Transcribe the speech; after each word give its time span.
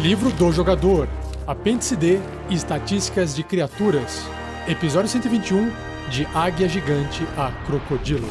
Livro 0.00 0.30
do 0.30 0.52
Jogador, 0.52 1.08
Apêndice 1.44 1.96
D 1.96 2.20
e 2.48 2.54
Estatísticas 2.54 3.34
de 3.34 3.42
Criaturas. 3.42 4.24
Episódio 4.68 5.08
121 5.10 5.72
De 6.08 6.24
Águia 6.32 6.68
Gigante 6.68 7.26
a 7.36 7.50
Crocodilo. 7.66 8.28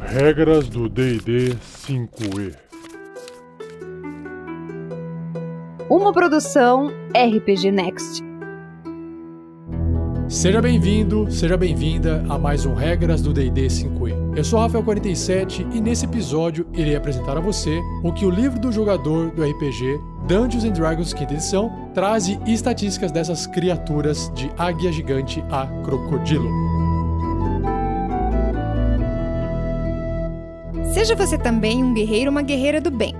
Regras 0.00 0.68
do 0.68 0.88
DD 0.88 1.56
5E. 1.88 2.54
Uma 5.88 6.12
produção 6.12 6.92
RPG 7.12 7.72
Next. 7.72 8.29
Seja 10.40 10.62
bem-vindo, 10.62 11.30
seja 11.30 11.54
bem-vinda 11.54 12.24
a 12.26 12.38
mais 12.38 12.64
um 12.64 12.72
Regras 12.72 13.20
do 13.20 13.30
D&D 13.30 13.66
5e. 13.66 14.38
Eu 14.38 14.42
sou 14.42 14.58
Rafael47 14.58 15.66
e 15.74 15.82
nesse 15.82 16.06
episódio 16.06 16.66
irei 16.72 16.96
apresentar 16.96 17.36
a 17.36 17.40
você 17.40 17.78
o 18.02 18.10
que 18.10 18.24
o 18.24 18.30
livro 18.30 18.58
do 18.58 18.72
jogador 18.72 19.30
do 19.32 19.44
RPG 19.44 20.00
Dungeons 20.26 20.64
and 20.64 20.70
Dragons 20.70 21.10
5 21.10 21.22
edição 21.24 21.90
traz 21.92 22.26
e 22.26 22.40
estatísticas 22.46 23.12
dessas 23.12 23.46
criaturas 23.46 24.32
de 24.34 24.50
águia 24.56 24.90
gigante 24.90 25.44
a 25.50 25.66
crocodilo. 25.84 26.48
Seja 30.94 31.14
você 31.14 31.36
também 31.36 31.84
um 31.84 31.92
guerreiro 31.92 32.30
ou 32.30 32.30
uma 32.30 32.40
guerreira 32.40 32.80
do 32.80 32.90
bem. 32.90 33.19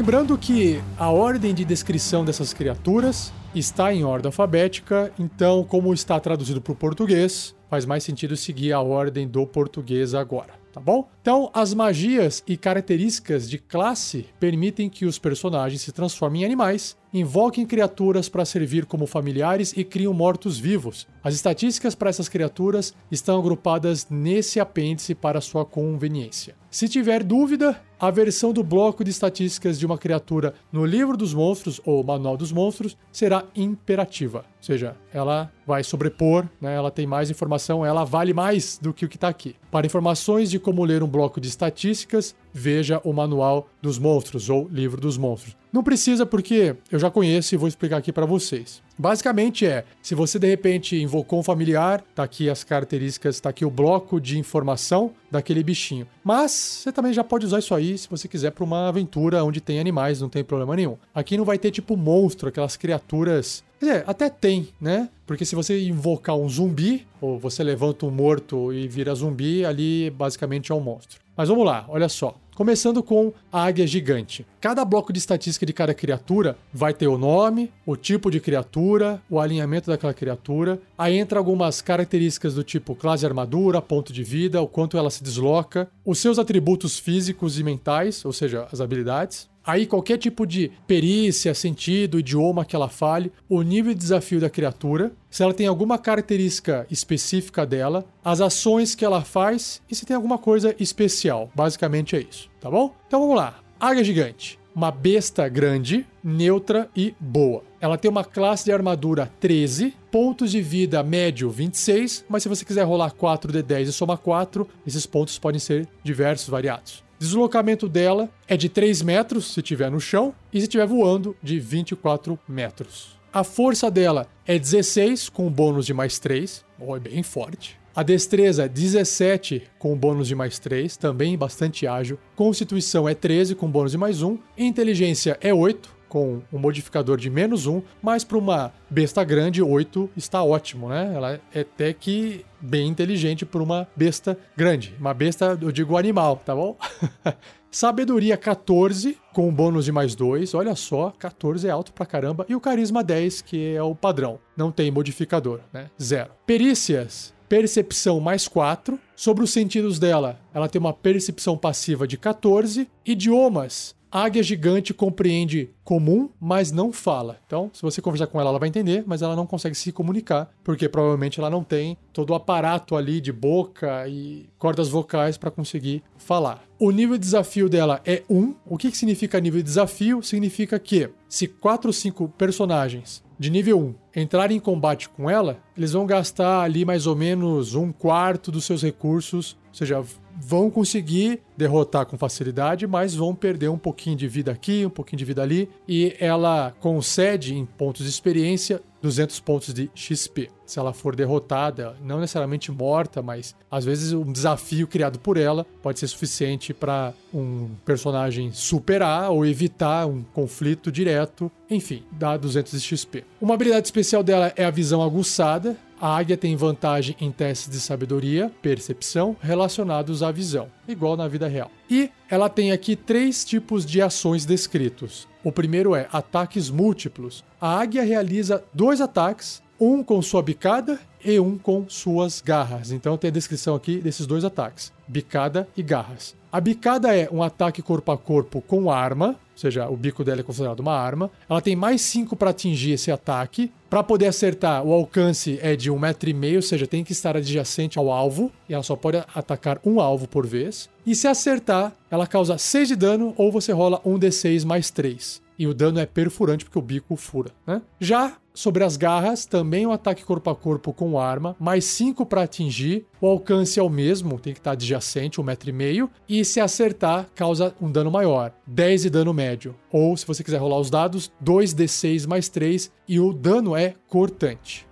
Lembrando 0.00 0.38
que 0.38 0.80
a 0.96 1.10
ordem 1.10 1.52
de 1.52 1.62
descrição 1.62 2.24
dessas 2.24 2.54
criaturas 2.54 3.30
está 3.54 3.92
em 3.92 4.02
ordem 4.02 4.28
alfabética, 4.28 5.12
então, 5.18 5.62
como 5.62 5.92
está 5.92 6.18
traduzido 6.18 6.58
para 6.58 6.72
o 6.72 6.74
português, 6.74 7.54
faz 7.68 7.84
mais 7.84 8.02
sentido 8.02 8.34
seguir 8.34 8.72
a 8.72 8.80
ordem 8.80 9.28
do 9.28 9.46
português 9.46 10.14
agora, 10.14 10.54
tá 10.72 10.80
bom? 10.80 11.06
Então, 11.20 11.50
as 11.52 11.74
magias 11.74 12.42
e 12.46 12.56
características 12.56 13.48
de 13.48 13.58
classe 13.58 14.24
permitem 14.40 14.88
que 14.88 15.04
os 15.04 15.18
personagens 15.18 15.82
se 15.82 15.92
transformem 15.92 16.40
em 16.40 16.44
animais, 16.46 16.96
invoquem 17.12 17.66
criaturas 17.66 18.28
para 18.28 18.44
servir 18.44 18.86
como 18.86 19.06
familiares 19.06 19.72
e 19.76 19.84
criam 19.84 20.12
mortos-vivos. 20.12 21.06
As 21.22 21.34
estatísticas 21.34 21.94
para 21.94 22.10
essas 22.10 22.28
criaturas 22.28 22.94
estão 23.10 23.38
agrupadas 23.38 24.06
nesse 24.08 24.60
apêndice 24.60 25.14
para 25.14 25.40
sua 25.40 25.64
conveniência. 25.64 26.54
Se 26.70 26.88
tiver 26.88 27.24
dúvida, 27.24 27.80
a 27.98 28.12
versão 28.12 28.52
do 28.52 28.62
bloco 28.62 29.02
de 29.02 29.10
estatísticas 29.10 29.76
de 29.76 29.84
uma 29.84 29.98
criatura 29.98 30.54
no 30.72 30.86
livro 30.86 31.16
dos 31.16 31.34
monstros 31.34 31.80
ou 31.84 32.02
manual 32.04 32.36
dos 32.36 32.52
monstros 32.52 32.96
será 33.10 33.44
imperativa, 33.56 34.38
ou 34.38 34.62
seja, 34.62 34.96
ela 35.12 35.50
vai 35.66 35.82
sobrepor, 35.82 36.46
né? 36.60 36.74
ela 36.74 36.90
tem 36.90 37.08
mais 37.08 37.28
informação, 37.28 37.84
ela 37.84 38.04
vale 38.04 38.32
mais 38.32 38.78
do 38.80 38.94
que 38.94 39.04
o 39.04 39.08
que 39.08 39.16
está 39.16 39.28
aqui. 39.28 39.56
Para 39.70 39.84
informações 39.84 40.48
de 40.48 40.60
como 40.60 40.84
ler 40.84 41.02
um 41.02 41.08
bloco 41.08 41.40
de 41.40 41.48
estatísticas, 41.48 42.36
veja 42.52 43.00
o 43.04 43.12
manual 43.12 43.68
dos 43.80 43.98
monstros 43.98 44.48
ou 44.50 44.68
livro 44.68 45.00
dos 45.00 45.16
monstros. 45.16 45.56
Não 45.72 45.84
precisa 45.84 46.26
porque 46.26 46.74
eu 46.90 46.98
já 46.98 47.10
conheço 47.10 47.54
e 47.54 47.58
vou 47.58 47.68
explicar 47.68 47.98
aqui 47.98 48.12
para 48.12 48.26
vocês. 48.26 48.82
Basicamente 48.98 49.64
é, 49.64 49.84
se 50.02 50.14
você 50.14 50.38
de 50.38 50.48
repente 50.48 51.00
invocou 51.00 51.38
um 51.38 51.42
familiar, 51.42 52.04
tá 52.14 52.22
aqui 52.22 52.50
as 52.50 52.64
características, 52.64 53.40
tá 53.40 53.48
aqui 53.50 53.64
o 53.64 53.70
bloco 53.70 54.20
de 54.20 54.38
informação 54.38 55.12
daquele 55.30 55.62
bichinho. 55.62 56.06
Mas 56.24 56.50
você 56.50 56.92
também 56.92 57.12
já 57.12 57.22
pode 57.22 57.46
usar 57.46 57.60
isso 57.60 57.74
aí 57.74 57.96
se 57.96 58.08
você 58.08 58.26
quiser 58.26 58.50
para 58.50 58.64
uma 58.64 58.88
aventura 58.88 59.44
onde 59.44 59.60
tem 59.60 59.78
animais, 59.78 60.20
não 60.20 60.28
tem 60.28 60.42
problema 60.42 60.74
nenhum. 60.74 60.96
Aqui 61.14 61.36
não 61.36 61.44
vai 61.44 61.58
ter 61.58 61.70
tipo 61.70 61.96
monstro, 61.96 62.48
aquelas 62.48 62.76
criaturas 62.76 63.62
Quer 63.80 63.86
dizer, 63.86 64.04
até 64.06 64.28
tem, 64.28 64.68
né? 64.78 65.08
Porque 65.26 65.46
se 65.46 65.54
você 65.54 65.82
invocar 65.82 66.36
um 66.36 66.46
zumbi, 66.46 67.06
ou 67.18 67.38
você 67.38 67.64
levanta 67.64 68.04
um 68.04 68.10
morto 68.10 68.70
e 68.74 68.86
vira 68.86 69.14
zumbi, 69.14 69.64
ali 69.64 70.10
basicamente 70.10 70.70
é 70.70 70.74
um 70.74 70.80
monstro. 70.80 71.18
Mas 71.34 71.48
vamos 71.48 71.64
lá, 71.64 71.86
olha 71.88 72.06
só. 72.06 72.36
Começando 72.54 73.02
com 73.02 73.32
a 73.50 73.64
águia 73.64 73.86
gigante. 73.86 74.44
Cada 74.60 74.84
bloco 74.84 75.14
de 75.14 75.18
estatística 75.18 75.64
de 75.64 75.72
cada 75.72 75.94
criatura 75.94 76.58
vai 76.70 76.92
ter 76.92 77.08
o 77.08 77.16
nome, 77.16 77.72
o 77.86 77.96
tipo 77.96 78.30
de 78.30 78.38
criatura, 78.38 79.22
o 79.30 79.40
alinhamento 79.40 79.90
daquela 79.90 80.12
criatura. 80.12 80.78
Aí 80.98 81.16
entra 81.16 81.38
algumas 81.38 81.80
características 81.80 82.52
do 82.56 82.62
tipo 82.62 82.94
classe 82.94 83.24
armadura, 83.24 83.80
ponto 83.80 84.12
de 84.12 84.22
vida, 84.22 84.60
o 84.60 84.68
quanto 84.68 84.98
ela 84.98 85.08
se 85.08 85.24
desloca, 85.24 85.88
os 86.04 86.18
seus 86.18 86.38
atributos 86.38 86.98
físicos 86.98 87.58
e 87.58 87.64
mentais, 87.64 88.26
ou 88.26 88.32
seja, 88.34 88.68
as 88.70 88.82
habilidades. 88.82 89.48
Aí 89.70 89.86
qualquer 89.86 90.18
tipo 90.18 90.44
de 90.44 90.68
perícia, 90.84 91.54
sentido, 91.54 92.18
idioma 92.18 92.64
que 92.64 92.74
ela 92.74 92.88
fale, 92.88 93.30
o 93.48 93.62
nível 93.62 93.94
de 93.94 94.00
desafio 94.00 94.40
da 94.40 94.50
criatura, 94.50 95.12
se 95.30 95.44
ela 95.44 95.54
tem 95.54 95.68
alguma 95.68 95.96
característica 95.96 96.84
específica 96.90 97.64
dela, 97.64 98.04
as 98.24 98.40
ações 98.40 98.96
que 98.96 99.04
ela 99.04 99.22
faz 99.22 99.80
e 99.88 99.94
se 99.94 100.04
tem 100.04 100.16
alguma 100.16 100.38
coisa 100.38 100.74
especial. 100.80 101.52
Basicamente 101.54 102.16
é 102.16 102.20
isso, 102.20 102.50
tá 102.60 102.68
bom? 102.68 102.92
Então 103.06 103.20
vamos 103.20 103.36
lá. 103.36 103.60
Águia 103.78 104.02
gigante. 104.02 104.58
Uma 104.74 104.90
besta 104.90 105.48
grande, 105.48 106.04
neutra 106.22 106.90
e 106.96 107.14
boa. 107.20 107.62
Ela 107.80 107.96
tem 107.96 108.10
uma 108.10 108.24
classe 108.24 108.64
de 108.64 108.72
armadura 108.72 109.30
13, 109.38 109.94
pontos 110.10 110.50
de 110.50 110.60
vida 110.60 111.00
médio 111.04 111.48
26, 111.48 112.24
mas 112.28 112.42
se 112.42 112.48
você 112.48 112.64
quiser 112.64 112.82
rolar 112.82 113.12
4d10 113.12 113.82
e 113.82 113.92
somar 113.92 114.18
4, 114.18 114.66
esses 114.84 115.06
pontos 115.06 115.38
podem 115.38 115.60
ser 115.60 115.86
diversos, 116.02 116.48
variados. 116.48 117.04
Deslocamento 117.20 117.86
dela 117.86 118.30
é 118.48 118.56
de 118.56 118.70
3 118.70 119.02
metros 119.02 119.52
se 119.52 119.60
estiver 119.60 119.90
no 119.90 120.00
chão 120.00 120.34
e 120.50 120.58
se 120.58 120.62
estiver 120.64 120.86
voando 120.86 121.36
de 121.42 121.60
24 121.60 122.38
metros. 122.48 123.10
A 123.30 123.44
força 123.44 123.90
dela 123.90 124.26
é 124.46 124.58
16 124.58 125.28
com 125.28 125.50
bônus 125.50 125.84
de 125.84 125.92
mais 125.92 126.18
3, 126.18 126.64
oh, 126.78 126.96
é 126.96 126.98
bem 126.98 127.22
forte. 127.22 127.78
A 127.94 128.02
destreza 128.02 128.66
17 128.66 129.64
com 129.78 129.94
bônus 129.94 130.28
de 130.28 130.34
mais 130.34 130.58
3, 130.58 130.96
também 130.96 131.36
bastante 131.36 131.86
ágil. 131.86 132.18
Constituição 132.34 133.06
é 133.06 133.14
13 133.14 133.54
com 133.54 133.70
bônus 133.70 133.92
de 133.92 133.98
mais 133.98 134.22
1. 134.22 134.38
Inteligência 134.56 135.36
é 135.42 135.52
8 135.52 135.99
com 136.10 136.42
um 136.52 136.58
modificador 136.58 137.16
de 137.16 137.30
menos 137.30 137.66
1, 137.66 137.80
mas 138.02 138.24
para 138.24 138.36
uma 138.36 138.72
besta 138.90 139.22
grande, 139.22 139.62
8 139.62 140.10
está 140.16 140.42
ótimo, 140.42 140.88
né? 140.88 141.12
Ela 141.14 141.40
é 141.54 141.60
até 141.60 141.92
que 141.94 142.44
bem 142.60 142.88
inteligente 142.88 143.46
para 143.46 143.62
uma 143.62 143.88
besta 143.96 144.36
grande. 144.56 144.94
Uma 144.98 145.14
besta, 145.14 145.56
eu 145.62 145.70
digo 145.70 145.96
animal, 145.96 146.36
tá 146.44 146.54
bom? 146.54 146.76
Sabedoria 147.70 148.36
14, 148.36 149.16
com 149.32 149.54
bônus 149.54 149.84
de 149.84 149.92
mais 149.92 150.16
2. 150.16 150.54
Olha 150.54 150.74
só, 150.74 151.14
14 151.16 151.68
é 151.68 151.70
alto 151.70 151.92
pra 151.92 152.04
caramba. 152.04 152.44
E 152.48 152.56
o 152.56 152.60
carisma 152.60 153.04
10, 153.04 153.42
que 153.42 153.76
é 153.76 153.82
o 153.82 153.94
padrão. 153.94 154.40
Não 154.56 154.72
tem 154.72 154.90
modificador, 154.90 155.60
né? 155.72 155.88
Zero. 156.02 156.32
Perícias. 156.44 157.32
Percepção 157.48 158.18
mais 158.18 158.48
4. 158.48 158.98
Sobre 159.14 159.44
os 159.44 159.52
sentidos 159.52 160.00
dela, 160.00 160.40
ela 160.52 160.68
tem 160.68 160.80
uma 160.80 160.92
percepção 160.92 161.56
passiva 161.56 162.08
de 162.08 162.18
14. 162.18 162.88
Idiomas. 163.06 163.94
Águia 164.10 164.42
gigante 164.42 164.92
compreende 164.92 165.70
comum, 165.84 166.28
mas 166.40 166.72
não 166.72 166.92
fala. 166.92 167.38
Então, 167.46 167.70
se 167.72 167.80
você 167.82 168.02
conversar 168.02 168.26
com 168.26 168.40
ela, 168.40 168.50
ela 168.50 168.58
vai 168.58 168.68
entender, 168.68 169.04
mas 169.06 169.22
ela 169.22 169.36
não 169.36 169.46
consegue 169.46 169.74
se 169.74 169.92
comunicar, 169.92 170.50
porque 170.64 170.88
provavelmente 170.88 171.38
ela 171.38 171.48
não 171.48 171.62
tem 171.62 171.96
todo 172.12 172.30
o 172.30 172.34
aparato 172.34 172.96
ali 172.96 173.20
de 173.20 173.32
boca 173.32 174.06
e 174.08 174.48
cordas 174.58 174.88
vocais 174.88 175.36
para 175.36 175.50
conseguir 175.50 176.02
falar. 176.16 176.64
O 176.78 176.90
nível 176.90 177.16
de 177.16 177.24
desafio 177.24 177.68
dela 177.68 178.00
é 178.04 178.22
1. 178.28 178.54
O 178.66 178.76
que, 178.76 178.90
que 178.90 178.96
significa 178.96 179.40
nível 179.40 179.60
de 179.60 179.64
desafio? 179.64 180.22
Significa 180.22 180.78
que 180.78 181.08
se 181.28 181.46
4 181.46 181.88
ou 181.88 181.92
5 181.92 182.28
personagens 182.36 183.22
de 183.38 183.48
nível 183.48 183.78
1 183.78 183.94
entrarem 184.20 184.58
em 184.58 184.60
combate 184.60 185.08
com 185.08 185.30
ela, 185.30 185.58
eles 185.74 185.92
vão 185.92 186.04
gastar 186.04 186.62
ali 186.62 186.84
mais 186.84 187.06
ou 187.06 187.16
menos 187.16 187.74
um 187.74 187.90
quarto 187.90 188.50
dos 188.52 188.64
seus 188.64 188.82
recursos, 188.82 189.56
ou 189.68 189.74
seja, 189.74 190.04
vão 190.40 190.70
conseguir 190.70 191.40
derrotar 191.56 192.06
com 192.06 192.16
facilidade, 192.16 192.86
mas 192.86 193.14
vão 193.14 193.34
perder 193.34 193.68
um 193.68 193.78
pouquinho 193.78 194.16
de 194.16 194.26
vida 194.26 194.50
aqui, 194.50 194.84
um 194.86 194.90
pouquinho 194.90 195.18
de 195.18 195.24
vida 195.24 195.42
ali, 195.42 195.68
e 195.86 196.16
ela 196.18 196.74
concede 196.80 197.54
em 197.54 197.64
pontos 197.66 198.04
de 198.04 198.10
experiência 198.10 198.80
200 199.02 199.40
pontos 199.40 199.72
de 199.72 199.90
XP. 199.94 200.50
Se 200.66 200.78
ela 200.78 200.92
for 200.92 201.16
derrotada, 201.16 201.96
não 202.02 202.20
necessariamente 202.20 202.70
morta, 202.70 203.22
mas 203.22 203.56
às 203.70 203.84
vezes 203.84 204.12
um 204.12 204.30
desafio 204.30 204.86
criado 204.86 205.18
por 205.18 205.36
ela 205.36 205.66
pode 205.82 205.98
ser 205.98 206.06
suficiente 206.06 206.72
para 206.72 207.12
um 207.32 207.70
personagem 207.84 208.52
superar 208.52 209.30
ou 209.30 209.44
evitar 209.44 210.06
um 210.06 210.22
conflito 210.22 210.92
direto. 210.92 211.50
Enfim, 211.68 212.04
dá 212.12 212.36
200 212.36 212.72
de 212.72 212.80
XP. 212.80 213.24
Uma 213.40 213.54
habilidade 213.54 213.86
especial 213.86 214.22
dela 214.22 214.52
é 214.54 214.64
a 214.64 214.70
visão 214.70 215.02
aguçada. 215.02 215.76
A 216.00 216.16
águia 216.16 216.34
tem 216.34 216.56
vantagem 216.56 217.14
em 217.20 217.30
testes 217.30 217.68
de 217.68 217.78
sabedoria, 217.78 218.50
percepção 218.62 219.36
relacionados 219.38 220.22
à 220.22 220.32
visão, 220.32 220.68
igual 220.88 221.14
na 221.14 221.28
vida 221.28 221.46
real. 221.46 221.70
E 221.90 222.10
ela 222.30 222.48
tem 222.48 222.72
aqui 222.72 222.96
três 222.96 223.44
tipos 223.44 223.84
de 223.84 224.00
ações 224.00 224.46
descritos. 224.46 225.28
O 225.44 225.52
primeiro 225.52 225.94
é 225.94 226.08
ataques 226.10 226.70
múltiplos. 226.70 227.44
A 227.60 227.78
águia 227.78 228.02
realiza 228.02 228.64
dois 228.72 228.98
ataques, 229.02 229.62
um 229.78 230.02
com 230.02 230.22
sua 230.22 230.42
bicada 230.42 230.98
e 231.22 231.38
um 231.38 231.58
com 231.58 231.86
suas 231.86 232.40
garras. 232.40 232.92
Então 232.92 233.18
tem 233.18 233.28
a 233.28 233.32
descrição 233.32 233.74
aqui 233.74 233.98
desses 233.98 234.26
dois 234.26 234.42
ataques: 234.42 234.90
bicada 235.06 235.68
e 235.76 235.82
garras. 235.82 236.34
A 236.50 236.60
bicada 236.62 237.14
é 237.14 237.28
um 237.30 237.42
ataque 237.42 237.82
corpo 237.82 238.10
a 238.10 238.16
corpo 238.16 238.62
com 238.62 238.90
arma, 238.90 239.36
seja, 239.60 239.88
o 239.88 239.96
bico 239.96 240.24
dela 240.24 240.40
é 240.40 240.42
considerado 240.42 240.80
uma 240.80 240.94
arma. 240.94 241.30
Ela 241.48 241.60
tem 241.60 241.76
mais 241.76 242.00
5 242.02 242.34
para 242.36 242.50
atingir 242.50 242.92
esse 242.92 243.10
ataque. 243.10 243.70
Para 243.88 244.02
poder 244.02 244.26
acertar, 244.26 244.84
o 244.84 244.92
alcance 244.92 245.58
é 245.62 245.76
de 245.76 245.90
um 245.90 245.98
metro 245.98 246.30
e 246.30 246.34
meio, 246.34 246.56
ou 246.56 246.62
seja, 246.62 246.86
tem 246.86 247.04
que 247.04 247.12
estar 247.12 247.36
adjacente 247.36 247.98
ao 247.98 248.10
alvo. 248.10 248.50
E 248.68 248.74
ela 248.74 248.82
só 248.82 248.96
pode 248.96 249.18
atacar 249.34 249.80
um 249.84 250.00
alvo 250.00 250.26
por 250.26 250.46
vez. 250.46 250.88
E 251.06 251.14
se 251.14 251.26
acertar, 251.26 251.92
ela 252.10 252.26
causa 252.26 252.56
6 252.56 252.88
de 252.88 252.96
dano 252.96 253.34
ou 253.36 253.52
você 253.52 253.72
rola 253.72 254.00
um 254.04 254.18
D6 254.18 254.64
mais 254.64 254.90
3 254.90 255.42
e 255.60 255.66
o 255.66 255.74
dano 255.74 256.00
é 256.00 256.06
perfurante 256.06 256.64
porque 256.64 256.78
o 256.78 256.82
bico 256.82 257.14
fura. 257.16 257.50
Né? 257.66 257.82
Já 258.00 258.32
sobre 258.60 258.84
as 258.84 258.96
garras, 258.96 259.46
também 259.46 259.86
um 259.86 259.92
ataque 259.92 260.24
corpo 260.24 260.50
a 260.50 260.54
corpo 260.54 260.92
com 260.92 261.18
arma, 261.18 261.56
mais 261.58 261.84
5 261.86 262.26
para 262.26 262.42
atingir, 262.42 263.06
o 263.20 263.26
alcance 263.26 263.80
é 263.80 263.82
o 263.82 263.88
mesmo, 263.88 264.38
tem 264.38 264.52
que 264.52 264.60
estar 264.60 264.72
adjacente, 264.72 265.40
um 265.40 265.44
metro 265.44 265.70
e 265.70 265.72
meio, 265.72 266.10
e 266.28 266.44
se 266.44 266.60
acertar, 266.60 267.28
causa 267.34 267.74
um 267.80 267.90
dano 267.90 268.10
maior, 268.10 268.52
10 268.66 269.02
de 269.02 269.10
dano 269.10 269.32
médio. 269.32 269.74
Ou, 269.90 270.16
se 270.16 270.26
você 270.26 270.44
quiser 270.44 270.58
rolar 270.58 270.78
os 270.78 270.90
dados, 270.90 271.32
2d6 271.42 272.26
mais 272.26 272.48
3, 272.48 272.92
e 273.08 273.18
o 273.18 273.32
dano 273.32 273.74
é 273.74 273.94
cortante. 274.06 274.86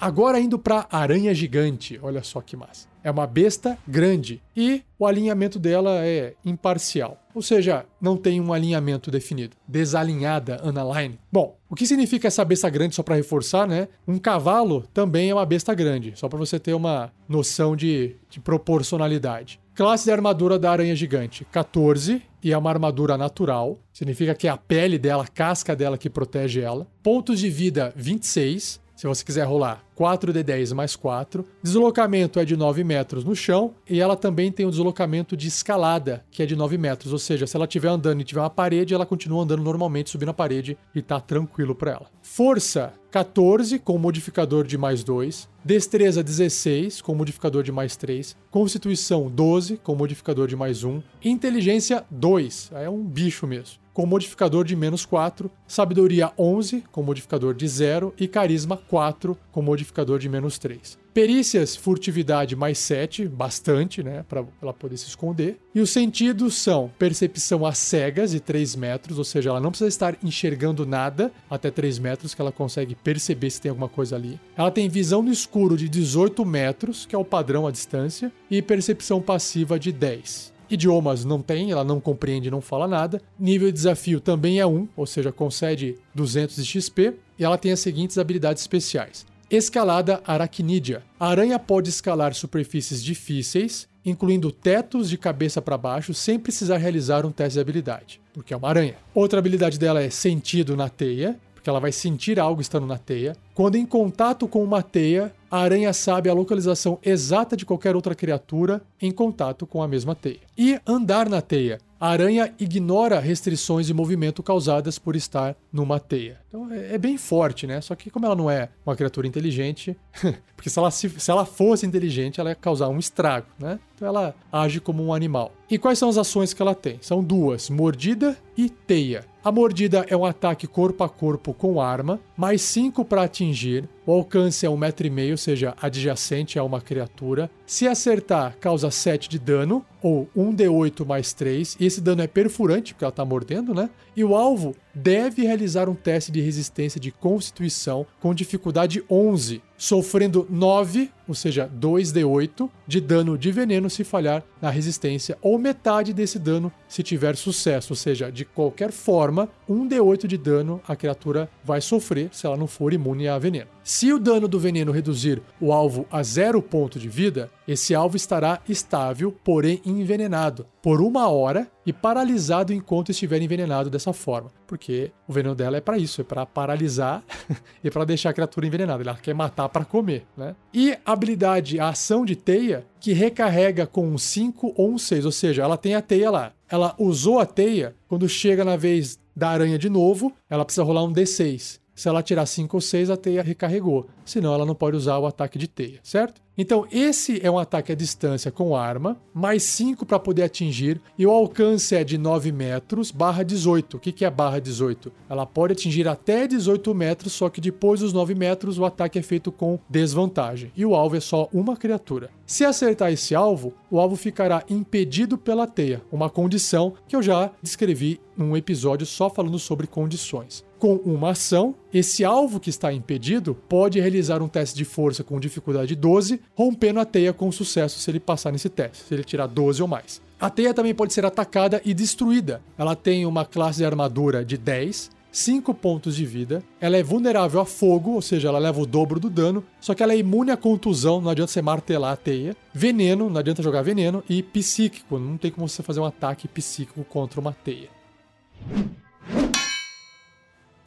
Agora 0.00 0.38
indo 0.38 0.60
para 0.60 0.86
aranha 0.92 1.34
gigante, 1.34 1.98
olha 2.00 2.22
só 2.22 2.40
que 2.40 2.56
massa. 2.56 2.86
É 3.08 3.10
uma 3.10 3.26
besta 3.26 3.78
grande 3.88 4.42
e 4.54 4.82
o 4.98 5.06
alinhamento 5.06 5.58
dela 5.58 6.04
é 6.04 6.34
imparcial, 6.44 7.18
ou 7.34 7.40
seja, 7.40 7.86
não 7.98 8.18
tem 8.18 8.38
um 8.38 8.52
alinhamento 8.52 9.10
definido. 9.10 9.56
Desalinhada, 9.66 10.60
analine. 10.62 11.18
Bom, 11.32 11.56
o 11.70 11.74
que 11.74 11.86
significa 11.86 12.28
essa 12.28 12.44
besta 12.44 12.68
grande 12.68 12.94
só 12.94 13.02
para 13.02 13.14
reforçar, 13.14 13.66
né? 13.66 13.88
Um 14.06 14.18
cavalo 14.18 14.84
também 14.92 15.30
é 15.30 15.34
uma 15.34 15.46
besta 15.46 15.72
grande, 15.72 16.12
só 16.16 16.28
para 16.28 16.38
você 16.38 16.58
ter 16.58 16.74
uma 16.74 17.10
noção 17.26 17.74
de, 17.74 18.14
de 18.28 18.40
proporcionalidade. 18.40 19.58
Classe 19.74 20.04
de 20.04 20.10
armadura 20.10 20.58
da 20.58 20.70
aranha 20.70 20.94
gigante: 20.94 21.46
14 21.50 22.20
e 22.44 22.52
é 22.52 22.58
uma 22.58 22.68
armadura 22.68 23.16
natural. 23.16 23.78
Significa 23.90 24.34
que 24.34 24.46
é 24.46 24.50
a 24.50 24.58
pele 24.58 24.98
dela, 24.98 25.24
a 25.24 25.28
casca 25.28 25.74
dela 25.74 25.96
que 25.96 26.10
protege 26.10 26.60
ela. 26.60 26.86
Pontos 27.02 27.40
de 27.40 27.48
vida: 27.48 27.90
26 27.96 28.86
se 28.98 29.06
você 29.06 29.24
quiser 29.24 29.44
rolar 29.44 29.80
4d10 29.96 30.74
mais 30.74 30.96
4. 30.96 31.46
Deslocamento 31.62 32.40
é 32.40 32.44
de 32.44 32.56
9 32.56 32.82
metros 32.82 33.24
no 33.24 33.34
chão 33.34 33.72
e 33.88 34.00
ela 34.00 34.16
também 34.16 34.50
tem 34.50 34.66
o 34.66 34.68
um 34.68 34.72
deslocamento 34.72 35.36
de 35.36 35.46
escalada, 35.46 36.24
que 36.32 36.42
é 36.42 36.46
de 36.46 36.56
9 36.56 36.76
metros. 36.76 37.12
Ou 37.12 37.18
seja, 37.18 37.46
se 37.46 37.54
ela 37.54 37.64
estiver 37.64 37.88
andando 37.88 38.20
e 38.20 38.24
tiver 38.24 38.40
uma 38.40 38.50
parede, 38.50 38.92
ela 38.92 39.06
continua 39.06 39.44
andando 39.44 39.62
normalmente, 39.62 40.10
subindo 40.10 40.30
a 40.30 40.34
parede 40.34 40.76
e 40.92 41.00
tá 41.00 41.20
tranquilo 41.20 41.76
para 41.76 41.92
ela. 41.92 42.06
Força 42.20 42.92
14 43.12 43.78
com 43.78 43.96
modificador 43.98 44.66
de 44.66 44.76
mais 44.76 45.04
2. 45.04 45.48
Destreza 45.64 46.20
16 46.20 47.00
com 47.00 47.14
modificador 47.14 47.62
de 47.62 47.70
mais 47.70 47.94
3. 47.94 48.36
Constituição 48.50 49.30
12 49.30 49.76
com 49.76 49.94
modificador 49.94 50.48
de 50.48 50.56
mais 50.56 50.82
1. 50.82 51.00
Inteligência 51.24 52.04
2, 52.10 52.72
é 52.74 52.90
um 52.90 53.04
bicho 53.04 53.46
mesmo 53.46 53.78
com 53.98 54.06
modificador 54.06 54.64
de 54.64 54.76
menos 54.76 55.04
4, 55.04 55.50
sabedoria 55.66 56.30
11, 56.38 56.84
com 56.92 57.02
modificador 57.02 57.52
de 57.52 57.66
0, 57.66 58.14
e 58.16 58.28
carisma 58.28 58.76
4, 58.76 59.36
com 59.50 59.60
modificador 59.60 60.20
de 60.20 60.28
menos 60.28 60.56
3. 60.56 60.96
Perícias, 61.12 61.74
furtividade 61.74 62.54
mais 62.54 62.78
7, 62.78 63.26
bastante, 63.26 64.00
né, 64.04 64.24
para 64.28 64.44
ela 64.62 64.72
poder 64.72 64.96
se 64.98 65.08
esconder. 65.08 65.58
E 65.74 65.80
os 65.80 65.90
sentidos 65.90 66.54
são 66.54 66.92
percepção 66.96 67.66
a 67.66 67.72
cegas 67.72 68.30
de 68.30 68.38
3 68.38 68.76
metros, 68.76 69.18
ou 69.18 69.24
seja, 69.24 69.50
ela 69.50 69.60
não 69.60 69.70
precisa 69.70 69.88
estar 69.88 70.16
enxergando 70.22 70.86
nada 70.86 71.32
até 71.50 71.68
3 71.68 71.98
metros, 71.98 72.34
que 72.34 72.40
ela 72.40 72.52
consegue 72.52 72.94
perceber 72.94 73.50
se 73.50 73.60
tem 73.60 73.70
alguma 73.70 73.88
coisa 73.88 74.14
ali. 74.14 74.38
Ela 74.56 74.70
tem 74.70 74.88
visão 74.88 75.22
no 75.22 75.32
escuro 75.32 75.76
de 75.76 75.88
18 75.88 76.44
metros, 76.44 77.04
que 77.04 77.16
é 77.16 77.18
o 77.18 77.24
padrão 77.24 77.66
à 77.66 77.72
distância, 77.72 78.30
e 78.48 78.62
percepção 78.62 79.20
passiva 79.20 79.76
de 79.76 79.90
10. 79.90 80.56
Idiomas 80.70 81.24
não 81.24 81.40
tem, 81.40 81.70
ela 81.70 81.84
não 81.84 82.00
compreende, 82.00 82.50
não 82.50 82.60
fala 82.60 82.86
nada. 82.86 83.20
Nível 83.38 83.68
de 83.68 83.74
desafio 83.74 84.20
também 84.20 84.60
é 84.60 84.66
1, 84.66 84.88
ou 84.96 85.06
seja, 85.06 85.32
concede 85.32 85.96
200 86.14 86.56
de 86.56 86.64
XP. 86.64 87.14
E 87.38 87.44
ela 87.44 87.58
tem 87.58 87.72
as 87.72 87.80
seguintes 87.80 88.18
habilidades 88.18 88.62
especiais: 88.62 89.26
Escalada 89.50 90.20
aracnídea. 90.26 91.02
A 91.18 91.28
aranha 91.28 91.58
pode 91.58 91.88
escalar 91.88 92.34
superfícies 92.34 93.02
difíceis, 93.02 93.88
incluindo 94.04 94.52
tetos 94.52 95.08
de 95.08 95.16
cabeça 95.16 95.62
para 95.62 95.78
baixo, 95.78 96.12
sem 96.12 96.38
precisar 96.38 96.76
realizar 96.76 97.24
um 97.24 97.30
teste 97.32 97.54
de 97.54 97.60
habilidade, 97.60 98.20
porque 98.32 98.52
é 98.52 98.56
uma 98.56 98.68
aranha. 98.68 98.96
Outra 99.14 99.38
habilidade 99.38 99.78
dela 99.78 100.02
é 100.02 100.10
sentido 100.10 100.76
na 100.76 100.88
teia, 100.88 101.38
porque 101.58 101.68
ela 101.68 101.80
vai 101.80 101.90
sentir 101.90 102.38
algo 102.38 102.60
estando 102.60 102.86
na 102.86 102.96
teia. 102.96 103.36
Quando 103.52 103.74
em 103.74 103.84
contato 103.84 104.46
com 104.46 104.62
uma 104.62 104.80
teia, 104.80 105.34
a 105.50 105.58
aranha 105.58 105.92
sabe 105.92 106.30
a 106.30 106.32
localização 106.32 107.00
exata 107.02 107.56
de 107.56 107.66
qualquer 107.66 107.96
outra 107.96 108.14
criatura 108.14 108.80
em 109.02 109.10
contato 109.10 109.66
com 109.66 109.82
a 109.82 109.88
mesma 109.88 110.14
teia. 110.14 110.38
E 110.56 110.80
andar 110.86 111.28
na 111.28 111.42
teia. 111.42 111.80
A 112.00 112.10
aranha 112.10 112.54
ignora 112.60 113.18
restrições 113.18 113.88
de 113.88 113.92
movimento 113.92 114.40
causadas 114.40 115.00
por 115.00 115.16
estar 115.16 115.56
numa 115.72 115.98
teia. 115.98 116.38
Então 116.46 116.72
é, 116.72 116.94
é 116.94 116.98
bem 116.98 117.18
forte, 117.18 117.66
né? 117.66 117.80
Só 117.80 117.96
que 117.96 118.08
como 118.08 118.24
ela 118.24 118.36
não 118.36 118.48
é 118.48 118.68
uma 118.86 118.94
criatura 118.94 119.26
inteligente, 119.26 119.96
porque 120.54 120.70
se 120.70 120.78
ela, 120.78 120.92
se, 120.92 121.10
se 121.10 121.28
ela 121.28 121.44
fosse 121.44 121.84
inteligente, 121.84 122.38
ela 122.38 122.50
ia 122.50 122.54
causar 122.54 122.88
um 122.88 123.00
estrago, 123.00 123.48
né? 123.58 123.80
Então 123.98 124.06
ela 124.06 124.34
age 124.52 124.80
como 124.80 125.04
um 125.04 125.12
animal. 125.12 125.52
E 125.68 125.76
quais 125.76 125.98
são 125.98 126.08
as 126.08 126.16
ações 126.16 126.54
que 126.54 126.62
ela 126.62 126.74
tem? 126.74 126.98
São 127.02 127.22
duas: 127.22 127.68
mordida 127.68 128.38
e 128.56 128.70
teia. 128.70 129.24
A 129.44 129.50
mordida 129.50 130.04
é 130.08 130.16
um 130.16 130.24
ataque 130.24 130.66
corpo 130.66 131.02
a 131.02 131.08
corpo 131.08 131.54
com 131.54 131.80
arma, 131.80 132.20
mais 132.36 132.60
5 132.62 133.04
para 133.04 133.22
atingir. 133.22 133.88
O 134.06 134.12
alcance 134.12 134.64
é 134.64 134.68
1,5m, 134.68 135.30
ou 135.30 135.36
seja, 135.36 135.74
adjacente 135.80 136.58
a 136.58 136.64
uma 136.64 136.80
criatura. 136.80 137.50
Se 137.66 137.88
acertar, 137.88 138.56
causa 138.60 138.90
7 138.90 139.28
de 139.28 139.38
dano, 139.38 139.84
ou 140.02 140.28
1d8 140.36 141.04
mais 141.06 141.32
3. 141.32 141.76
E 141.80 141.86
esse 141.86 142.00
dano 142.00 142.22
é 142.22 142.26
perfurante, 142.26 142.92
porque 142.92 143.04
ela 143.04 143.10
está 143.10 143.24
mordendo, 143.24 143.74
né? 143.74 143.88
E 144.14 144.22
o 144.22 144.34
alvo 144.34 144.74
deve 144.94 145.42
realizar 145.42 145.88
um 145.88 145.94
teste 145.94 146.30
de 146.30 146.40
resistência 146.40 147.00
de 147.00 147.10
constituição 147.10 148.06
com 148.20 148.34
dificuldade 148.34 149.02
11, 149.10 149.62
sofrendo 149.78 150.44
9, 150.50 151.10
ou 151.28 151.34
seja, 151.34 151.70
2d8 151.78 152.68
de 152.86 153.00
dano 153.00 153.38
de 153.38 153.52
veneno 153.52 153.88
se 153.88 154.02
falhar 154.02 154.42
na 154.60 154.68
resistência, 154.68 155.38
ou 155.40 155.56
metade 155.56 156.12
desse 156.12 156.38
dano 156.38 156.72
se 156.88 157.02
tiver 157.02 157.36
sucesso, 157.36 157.92
ou 157.92 157.96
seja, 157.96 158.30
de 158.30 158.44
qualquer 158.44 158.90
forma, 158.90 159.48
1d8 159.70 160.26
de 160.26 160.36
dano 160.36 160.80
a 160.86 160.96
criatura 160.96 161.48
vai 161.64 161.80
sofrer 161.80 162.28
se 162.32 162.44
ela 162.44 162.56
não 162.56 162.66
for 162.66 162.92
imune 162.92 163.28
a 163.28 163.38
veneno. 163.38 163.68
Se 163.84 164.12
o 164.12 164.18
dano 164.18 164.48
do 164.48 164.58
veneno 164.58 164.90
reduzir 164.90 165.40
o 165.60 165.72
alvo 165.72 166.06
a 166.10 166.22
zero 166.22 166.60
ponto 166.60 166.98
de 166.98 167.08
vida, 167.08 167.48
esse 167.66 167.94
alvo 167.94 168.16
estará 168.16 168.60
estável, 168.68 169.34
porém 169.44 169.80
envenenado, 169.86 170.66
por 170.82 171.00
uma 171.00 171.28
hora 171.28 171.70
e 171.86 171.92
paralisado 171.92 172.72
enquanto 172.72 173.10
estiver 173.10 173.40
envenenado 173.40 173.88
dessa 173.88 174.12
forma. 174.12 174.50
Porque 174.68 175.10
o 175.26 175.32
veneno 175.32 175.54
dela 175.54 175.78
é 175.78 175.80
para 175.80 175.96
isso, 175.96 176.20
é 176.20 176.24
para 176.24 176.44
paralisar 176.44 177.24
e 177.82 177.90
para 177.90 178.04
deixar 178.04 178.30
a 178.30 178.32
criatura 178.34 178.66
envenenada. 178.66 179.02
Ela 179.02 179.16
quer 179.16 179.34
matar 179.34 179.68
para 179.70 179.84
comer, 179.84 180.26
né? 180.36 180.54
E 180.72 180.92
a 180.92 181.12
habilidade, 181.12 181.80
a 181.80 181.88
ação 181.88 182.24
de 182.24 182.36
teia, 182.36 182.86
que 183.00 183.14
recarrega 183.14 183.86
com 183.86 184.06
um 184.06 184.18
5 184.18 184.74
ou 184.76 184.90
um 184.90 184.98
6, 184.98 185.24
ou 185.24 185.32
seja, 185.32 185.62
ela 185.62 185.78
tem 185.78 185.94
a 185.94 186.02
teia 186.02 186.30
lá. 186.30 186.52
Ela 186.68 186.94
usou 186.98 187.40
a 187.40 187.46
teia, 187.46 187.96
quando 188.06 188.28
chega 188.28 188.62
na 188.62 188.76
vez 188.76 189.18
da 189.34 189.48
aranha 189.48 189.78
de 189.78 189.88
novo, 189.88 190.32
ela 190.50 190.66
precisa 190.66 190.84
rolar 190.84 191.02
um 191.02 191.12
D6. 191.12 191.80
Se 191.98 192.08
ela 192.08 192.22
tirar 192.22 192.46
5 192.46 192.76
ou 192.76 192.80
6, 192.80 193.10
a 193.10 193.16
teia 193.16 193.42
recarregou. 193.42 194.06
Senão, 194.24 194.54
ela 194.54 194.64
não 194.64 194.72
pode 194.72 194.96
usar 194.96 195.18
o 195.18 195.26
ataque 195.26 195.58
de 195.58 195.66
teia, 195.66 195.98
certo? 196.00 196.40
Então, 196.56 196.86
esse 196.92 197.44
é 197.44 197.50
um 197.50 197.58
ataque 197.58 197.90
à 197.90 197.94
distância 197.96 198.52
com 198.52 198.76
arma, 198.76 199.20
mais 199.34 199.64
5 199.64 200.06
para 200.06 200.18
poder 200.18 200.44
atingir, 200.44 201.00
e 201.18 201.26
o 201.26 201.30
alcance 201.30 201.96
é 201.96 202.04
de 202.04 202.16
9 202.16 202.52
metros, 202.52 203.10
barra 203.10 203.42
18. 203.42 203.96
O 203.96 204.00
que, 204.00 204.12
que 204.12 204.24
é 204.24 204.30
barra 204.30 204.60
18? 204.60 205.10
Ela 205.28 205.44
pode 205.44 205.72
atingir 205.72 206.06
até 206.06 206.46
18 206.46 206.94
metros, 206.94 207.32
só 207.32 207.48
que 207.48 207.60
depois 207.60 207.98
dos 207.98 208.12
9 208.12 208.32
metros 208.32 208.78
o 208.78 208.84
ataque 208.84 209.18
é 209.18 209.22
feito 209.22 209.50
com 209.50 209.80
desvantagem, 209.90 210.70
e 210.76 210.86
o 210.86 210.94
alvo 210.94 211.16
é 211.16 211.20
só 211.20 211.48
uma 211.52 211.76
criatura. 211.76 212.30
Se 212.46 212.64
acertar 212.64 213.10
esse 213.10 213.34
alvo, 213.34 213.74
o 213.90 213.98
alvo 213.98 214.14
ficará 214.14 214.62
impedido 214.70 215.36
pela 215.36 215.66
teia, 215.66 216.00
uma 216.12 216.30
condição 216.30 216.94
que 217.08 217.16
eu 217.16 217.22
já 217.22 217.50
descrevi 217.60 218.20
num 218.36 218.56
episódio 218.56 219.04
só 219.04 219.28
falando 219.28 219.58
sobre 219.58 219.88
condições. 219.88 220.67
Com 220.78 220.94
uma 221.04 221.30
ação, 221.30 221.74
esse 221.92 222.24
alvo 222.24 222.60
que 222.60 222.70
está 222.70 222.92
impedido 222.92 223.54
pode 223.68 223.98
realizar 223.98 224.40
um 224.40 224.48
teste 224.48 224.76
de 224.76 224.84
força 224.84 225.24
com 225.24 225.40
dificuldade 225.40 225.96
12, 225.96 226.40
rompendo 226.54 227.00
a 227.00 227.04
teia 227.04 227.32
com 227.32 227.50
sucesso 227.50 227.98
se 227.98 228.08
ele 228.10 228.20
passar 228.20 228.52
nesse 228.52 228.68
teste, 228.68 229.04
se 229.04 229.12
ele 229.12 229.24
tirar 229.24 229.48
12 229.48 229.82
ou 229.82 229.88
mais. 229.88 230.22
A 230.38 230.48
teia 230.48 230.72
também 230.72 230.94
pode 230.94 231.12
ser 231.12 231.26
atacada 231.26 231.82
e 231.84 231.92
destruída. 231.92 232.62
Ela 232.78 232.94
tem 232.94 233.26
uma 233.26 233.44
classe 233.44 233.78
de 233.78 233.84
armadura 233.84 234.44
de 234.44 234.56
10 234.56 235.10
5 235.30 235.74
pontos 235.74 236.16
de 236.16 236.24
vida. 236.24 236.62
Ela 236.80 236.96
é 236.96 237.02
vulnerável 237.02 237.60
a 237.60 237.64
fogo, 237.64 238.12
ou 238.12 238.22
seja, 238.22 238.48
ela 238.48 238.58
leva 238.58 238.80
o 238.80 238.86
dobro 238.86 239.20
do 239.20 239.28
dano, 239.28 239.62
só 239.80 239.94
que 239.94 240.02
ela 240.02 240.12
é 240.12 240.18
imune 240.18 240.50
à 240.50 240.56
contusão, 240.56 241.20
não 241.20 241.30
adianta 241.30 241.52
você 241.52 241.62
martelar 241.62 242.12
a 242.12 242.16
teia. 242.16 242.56
Veneno, 242.72 243.28
não 243.28 243.38
adianta 243.38 243.62
jogar 243.62 243.82
veneno. 243.82 244.22
E 244.28 244.42
psíquico, 244.42 245.18
não 245.18 245.36
tem 245.36 245.50
como 245.50 245.68
você 245.68 245.82
fazer 245.82 246.00
um 246.00 246.04
ataque 246.04 246.48
psíquico 246.48 247.04
contra 247.04 247.40
uma 247.40 247.52
teia. 247.52 247.88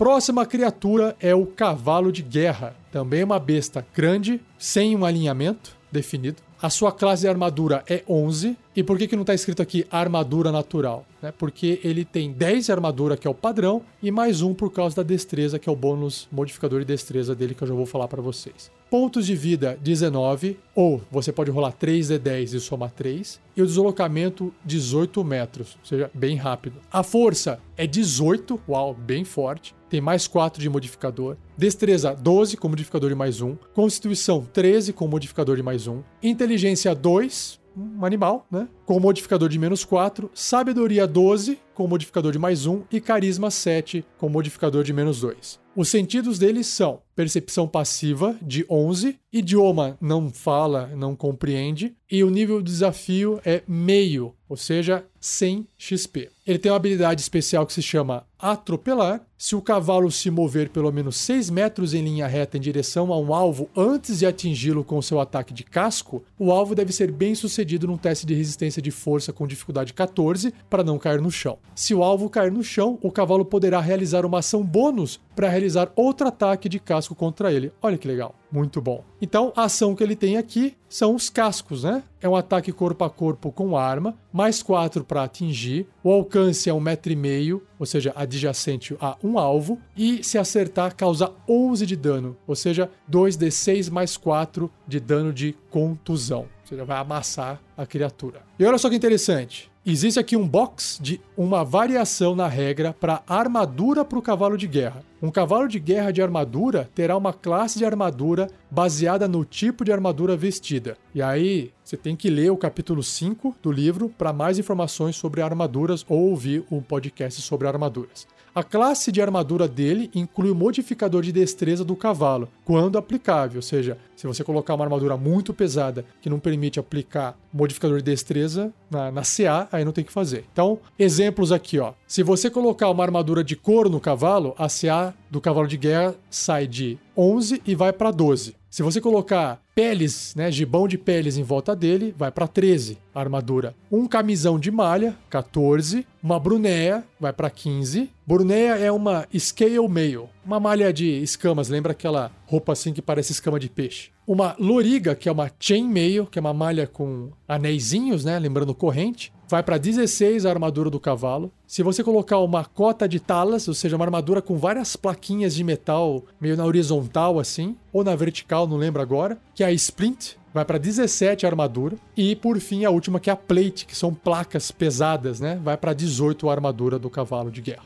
Próxima 0.01 0.48
criatura 0.48 1.15
é 1.20 1.36
o 1.36 1.46
cavalo 1.46 2.12
de 2.12 2.24
guerra. 2.24 2.75
Também 2.91 3.24
uma 3.24 3.38
besta 3.38 3.86
grande, 3.93 4.41
sem 4.58 4.96
um 4.98 5.05
alinhamento 5.05 5.77
definido. 5.91 6.41
A 6.60 6.72
sua 6.72 6.91
classe 6.91 7.22
de 7.22 7.27
armadura 7.27 7.84
é 7.88 8.01
11. 8.10 8.58
E 8.74 8.82
por 8.82 8.98
que, 8.98 9.06
que 9.06 9.16
não 9.16 9.24
está 9.24 9.34
escrito 9.34 9.62
aqui 9.62 9.86
armadura 9.92 10.50
natural? 10.50 11.06
Né? 11.22 11.34
Porque 11.38 11.80
ele 11.84 12.06
tem 12.06 12.32
10 12.32 12.68
de 12.68 12.72
armadura, 12.72 13.18
que 13.18 13.28
é 13.28 13.30
o 13.30 13.34
padrão, 13.34 13.82
e 14.01 14.10
mais 14.10 14.42
um 14.42 14.54
por 14.54 14.72
causa 14.72 14.96
da 14.96 15.04
destreza, 15.04 15.60
que 15.60 15.68
é 15.68 15.72
o 15.72 15.75
bônus 15.75 16.28
modificador 16.32 16.80
de 16.80 16.86
destreza 16.86 17.36
dele, 17.36 17.54
que 17.54 17.62
eu 17.62 17.68
já 17.68 17.74
vou 17.74 17.86
falar 17.86 18.08
para 18.08 18.22
vocês. 18.22 18.72
Pontos 18.90 19.25
de 19.25 19.36
vida 19.36 19.78
19, 19.82 20.58
ou 20.74 21.01
você 21.12 21.34
pode 21.34 21.51
rolar 21.51 21.74
3d10 21.74 22.54
e 22.54 22.60
somar 22.60 22.92
3. 22.92 23.40
E 23.56 23.62
o 23.62 23.66
deslocamento 23.66 24.54
18 24.63 25.22
metros, 25.24 25.78
ou 25.80 25.86
seja, 25.86 26.12
bem 26.13 26.38
rápido. 26.38 26.78
A 26.92 27.04
força 27.04 27.60
é 27.75 27.86
18, 27.86 28.60
uau, 28.68 28.94
bem 28.94 29.25
forte. 29.25 29.75
Tem 29.90 30.00
mais 30.00 30.28
4 30.28 30.62
de 30.62 30.70
modificador. 30.70 31.36
Destreza 31.58 32.13
12 32.13 32.56
com 32.56 32.70
modificador 32.70 33.10
de 33.10 33.16
mais 33.16 33.42
1. 33.42 33.58
Constituição 33.74 34.46
13 34.46 34.94
com 34.94 35.06
modificador 35.08 35.58
de 35.58 35.63
mais 35.63 35.86
1. 35.86 36.01
Inteligência 36.24 36.96
2, 36.96 37.61
um 37.75 38.06
animal, 38.06 38.46
né? 38.51 38.68
Com 38.86 39.00
modificador 39.00 39.50
de 39.50 39.58
menos 39.58 39.84
4, 39.86 40.30
sabedoria 40.34 41.08
12, 41.08 41.60
com 41.81 41.88
modificador 41.88 42.31
de 42.31 42.38
mais 42.38 42.67
1, 42.67 42.83
e 42.91 43.01
carisma 43.01 43.50
7, 43.50 44.05
com 44.19 44.29
modificador 44.29 44.83
de 44.83 44.93
menos 44.93 45.21
2. 45.21 45.59
Os 45.75 45.88
sentidos 45.88 46.38
deles 46.38 46.67
são 46.67 47.01
percepção 47.15 47.67
passiva 47.67 48.35
de 48.41 48.65
11, 48.69 49.17
idioma 49.31 49.97
não 50.01 50.29
fala, 50.29 50.91
não 50.97 51.15
compreende, 51.15 51.95
e 52.11 52.23
o 52.23 52.29
nível 52.29 52.61
de 52.61 52.69
desafio 52.71 53.39
é 53.45 53.63
meio, 53.65 54.35
ou 54.50 54.57
seja, 54.57 55.05
100 55.19 55.65
XP. 55.77 56.29
Ele 56.45 56.59
tem 56.59 56.69
uma 56.69 56.75
habilidade 56.75 57.21
especial 57.21 57.65
que 57.65 57.71
se 57.71 57.81
chama 57.81 58.25
atropelar. 58.38 59.21
Se 59.38 59.55
o 59.55 59.61
cavalo 59.61 60.11
se 60.11 60.29
mover 60.29 60.69
pelo 60.69 60.91
menos 60.91 61.15
6 61.17 61.50
metros 61.50 61.93
em 61.93 62.03
linha 62.03 62.27
reta 62.27 62.57
em 62.57 62.61
direção 62.61 63.13
a 63.13 63.19
um 63.19 63.33
alvo 63.33 63.69
antes 63.77 64.19
de 64.19 64.25
atingi-lo 64.25 64.83
com 64.83 65.01
seu 65.01 65.21
ataque 65.21 65.53
de 65.53 65.63
casco, 65.63 66.23
o 66.38 66.51
alvo 66.51 66.75
deve 66.75 66.91
ser 66.91 67.11
bem 67.11 67.33
sucedido 67.33 67.88
num 67.88 67.97
teste 67.97 68.25
de 68.25 68.33
resistência 68.33 68.81
de 68.81 68.91
força 68.91 69.31
com 69.31 69.47
dificuldade 69.47 69.93
14 69.93 70.53
para 70.69 70.83
não 70.83 71.00
cair 71.00 71.21
no 71.21 71.31
chão. 71.31 71.57
Se 71.74 71.94
o 71.94 72.04
alvo 72.04 72.30
cair 72.30 72.51
no 72.51 72.63
chão, 72.63 73.00
o 73.01 73.12
cavalo 73.12 73.46
poderá 73.46 73.80
realizar 73.80 74.25
uma 74.25 74.40
ação 74.40 74.63
bônus 74.63 75.20
para 75.36 75.48
realizar 75.48 75.92
outro 75.96 76.28
ataque 76.28 76.68
de 76.68 76.80
casco 76.80 77.16
contra 77.16 77.51
ele. 77.51 77.72
Olha 77.82 77.98
que 77.98 78.08
legal. 78.08 78.36
Muito 78.51 78.82
bom. 78.82 79.04
Então, 79.22 79.54
a 79.56 79.63
ação 79.63 79.96
que 79.96 80.04
ele 80.04 80.16
tem 80.16 80.36
aqui 80.36 80.75
são 80.90 81.16
os 81.16 81.30
cascos, 81.30 81.84
né? 81.84 82.04
É 82.20 82.28
um 82.28 82.36
ataque 82.36 82.74
corpo 82.74 83.06
a 83.06 83.10
corpo 83.10 83.50
com 83.50 83.78
arma, 83.78 84.18
mais 84.32 84.62
4 84.62 85.06
para 85.06 85.24
atingir. 85.24 85.88
O 86.04 86.12
alcance 86.12 86.70
é 86.70 86.74
um 86.74 86.80
metro 86.82 87.13
e 87.13 87.16
meio, 87.16 87.66
ou 87.80 87.86
seja, 87.86 88.12
adjacente 88.13 88.96
a 89.00 89.18
um 89.24 89.40
alvo. 89.40 89.80
E 89.96 90.22
se 90.22 90.38
acertar, 90.38 90.96
causa 90.96 91.32
11 91.48 91.86
de 91.86 91.96
dano, 91.96 92.36
ou 92.46 92.56
seja, 92.56 92.90
2d6 93.10 93.90
mais 93.90 94.18
4 94.18 94.70
de 94.86 95.00
dano 95.00 95.32
de 95.32 95.56
contusão. 95.70 96.42
Ou 96.42 96.68
seja, 96.68 96.84
vai 96.84 96.98
amassar 96.98 97.62
a 97.78 97.86
criatura. 97.86 98.42
E 98.60 98.66
olha 98.66 98.78
só 98.78 98.90
que 98.90 98.96
interessante. 98.96 99.71
Existe 99.83 100.19
aqui 100.19 100.38
um 100.38 100.47
box 100.47 101.00
de 101.01 101.19
uma 101.35 101.65
variação 101.65 102.35
na 102.35 102.47
regra 102.47 102.93
para 102.93 103.23
armadura 103.27 104.05
para 104.05 104.19
o 104.19 104.21
cavalo 104.21 104.55
de 104.55 104.67
guerra. 104.67 105.03
Um 105.19 105.31
cavalo 105.31 105.67
de 105.67 105.79
guerra 105.79 106.11
de 106.11 106.21
armadura 106.21 106.88
terá 106.93 107.17
uma 107.17 107.33
classe 107.33 107.79
de 107.79 107.85
armadura 107.85 108.47
baseada 108.69 109.27
no 109.27 109.43
tipo 109.43 109.83
de 109.83 109.91
armadura 109.91 110.38
vestida. 110.38 110.95
E 111.15 111.21
aí 111.21 111.71
você 111.83 111.97
tem 111.97 112.15
que 112.15 112.29
ler 112.29 112.51
o 112.51 112.57
capítulo 112.57 113.01
5 113.01 113.55
do 113.59 113.71
livro 113.71 114.07
para 114.07 114.31
mais 114.31 114.59
informações 114.59 115.15
sobre 115.15 115.41
armaduras 115.41 116.05
ou 116.07 116.29
ouvir 116.29 116.63
o 116.69 116.75
um 116.75 116.81
podcast 116.83 117.41
sobre 117.41 117.67
armaduras. 117.67 118.27
A 118.53 118.63
classe 118.63 119.13
de 119.13 119.22
armadura 119.22 119.65
dele 119.65 120.12
inclui 120.13 120.51
o 120.51 120.55
modificador 120.55 121.22
de 121.22 121.31
destreza 121.31 121.86
do 121.86 121.96
cavalo, 121.96 122.50
quando 122.65 122.98
aplicável, 122.98 123.60
ou 123.60 123.62
seja, 123.62 123.98
se 124.13 124.27
você 124.27 124.43
colocar 124.43 124.75
uma 124.75 124.84
armadura 124.84 125.15
muito 125.15 125.53
pesada 125.53 126.03
que 126.22 126.29
não 126.29 126.38
permite 126.38 126.77
aplicar 126.77 127.38
modificador 127.53 128.00
de 128.00 128.03
destreza 128.03 128.74
na, 128.89 129.10
na 129.10 129.22
CA, 129.22 129.70
aí 129.72 129.86
não 129.86 129.93
tem 129.93 130.03
que 130.03 130.12
fazer. 130.12 130.43
Então, 130.51 130.79
exemplos 131.00 131.53
aqui, 131.53 131.79
ó. 131.79 131.93
Se 132.05 132.24
você 132.24 132.50
colocar 132.50 132.89
uma 132.89 133.05
armadura 133.05 133.41
de 133.41 133.55
couro 133.55 133.89
no 133.89 134.01
cavalo, 134.01 134.53
a 134.58 134.67
CA 134.67 135.13
do 135.29 135.39
cavalo 135.39 135.65
de 135.65 135.77
guerra 135.77 136.13
sai 136.29 136.67
de 136.67 137.00
11 137.15 137.62
e 137.65 137.74
vai 137.74 137.93
para 137.93 138.12
12. 138.12 138.61
Se 138.72 138.82
você 138.82 139.01
colocar 139.01 139.62
peles, 139.75 140.34
né, 140.34 140.50
gibão 140.50 140.88
de 140.88 140.98
peles 140.98 141.36
em 141.36 141.44
volta 141.44 141.75
dele, 141.75 142.16
vai 142.18 142.32
para 142.32 142.48
13 142.48 142.98
a 143.13 143.20
armadura. 143.20 143.75
Um 143.92 144.08
camisão 144.08 144.58
de 144.58 144.72
malha, 144.72 145.13
14. 145.30 146.08
Uma 146.24 146.40
brunéia, 146.40 147.04
vai 147.20 147.34
para 147.34 147.50
15. 147.50 148.10
Brunéia 148.25 148.78
é 148.78 148.90
uma 148.90 149.28
scale 149.38 149.86
mail, 149.90 150.30
uma 150.46 150.58
malha 150.58 150.94
de 150.94 151.22
escamas, 151.22 151.68
lembra 151.68 151.92
aquela 151.92 152.32
roupa 152.46 152.72
assim 152.72 152.94
que 152.94 153.01
parece 153.01 153.34
escama 153.34 153.60
de 153.60 153.70
peixe. 153.70 154.10
Uma 154.25 154.56
loriga, 154.58 155.16
que 155.16 155.28
é 155.28 155.32
uma 155.34 155.51
chain 155.60 155.90
mail, 155.90 156.25
que 156.25 156.40
é 156.40 156.42
uma 156.42 156.54
malha 156.54 156.88
com 156.88 157.30
anéisinhos, 157.46 158.24
né, 158.24 158.40
lembrando 158.40 158.74
corrente 158.74 159.34
vai 159.51 159.62
para 159.62 159.77
16 159.77 160.46
a 160.46 160.50
armadura 160.50 160.89
do 160.89 160.98
cavalo. 160.98 161.51
Se 161.67 161.84
você 161.84 162.01
colocar 162.01 162.38
uma 162.38 162.63
cota 162.63 163.05
de 163.05 163.20
talas, 163.20 163.67
ou 163.67 163.74
seja, 163.74 163.98
uma 163.98 164.05
armadura 164.05 164.41
com 164.41 164.58
várias 164.58 164.96
plaquinhas 164.96 165.53
de 165.53 165.62
metal 165.62 166.24
meio 166.39 166.55
na 166.55 166.63
horizontal 166.63 167.38
assim, 167.38 167.75
ou 167.91 168.01
na 168.01 168.15
vertical, 168.15 168.65
não 168.65 168.77
lembro 168.77 169.01
agora, 169.01 169.38
que 169.53 169.62
é 169.62 169.67
a 169.67 169.72
splint, 169.74 170.36
vai 170.53 170.63
para 170.63 170.77
17 170.77 171.46
a 171.46 171.50
armadura. 171.50 171.98
E 172.15 172.34
por 172.34 172.58
fim, 172.62 172.86
a 172.86 172.89
última 172.89 173.20
que 173.20 173.29
é 173.29 173.34
a 173.34 173.36
plate, 173.36 173.86
que 173.86 173.96
são 173.96 174.13
placas 174.13 174.72
pesadas, 174.72 175.41
né? 175.41 175.60
Vai 175.62 175.75
para 175.75 175.91
18 175.91 176.50
a 176.50 176.53
armadura 176.53 176.98
do 176.98 177.10
cavalo 177.10 177.51
de 177.51 177.62
guerra. 177.62 177.84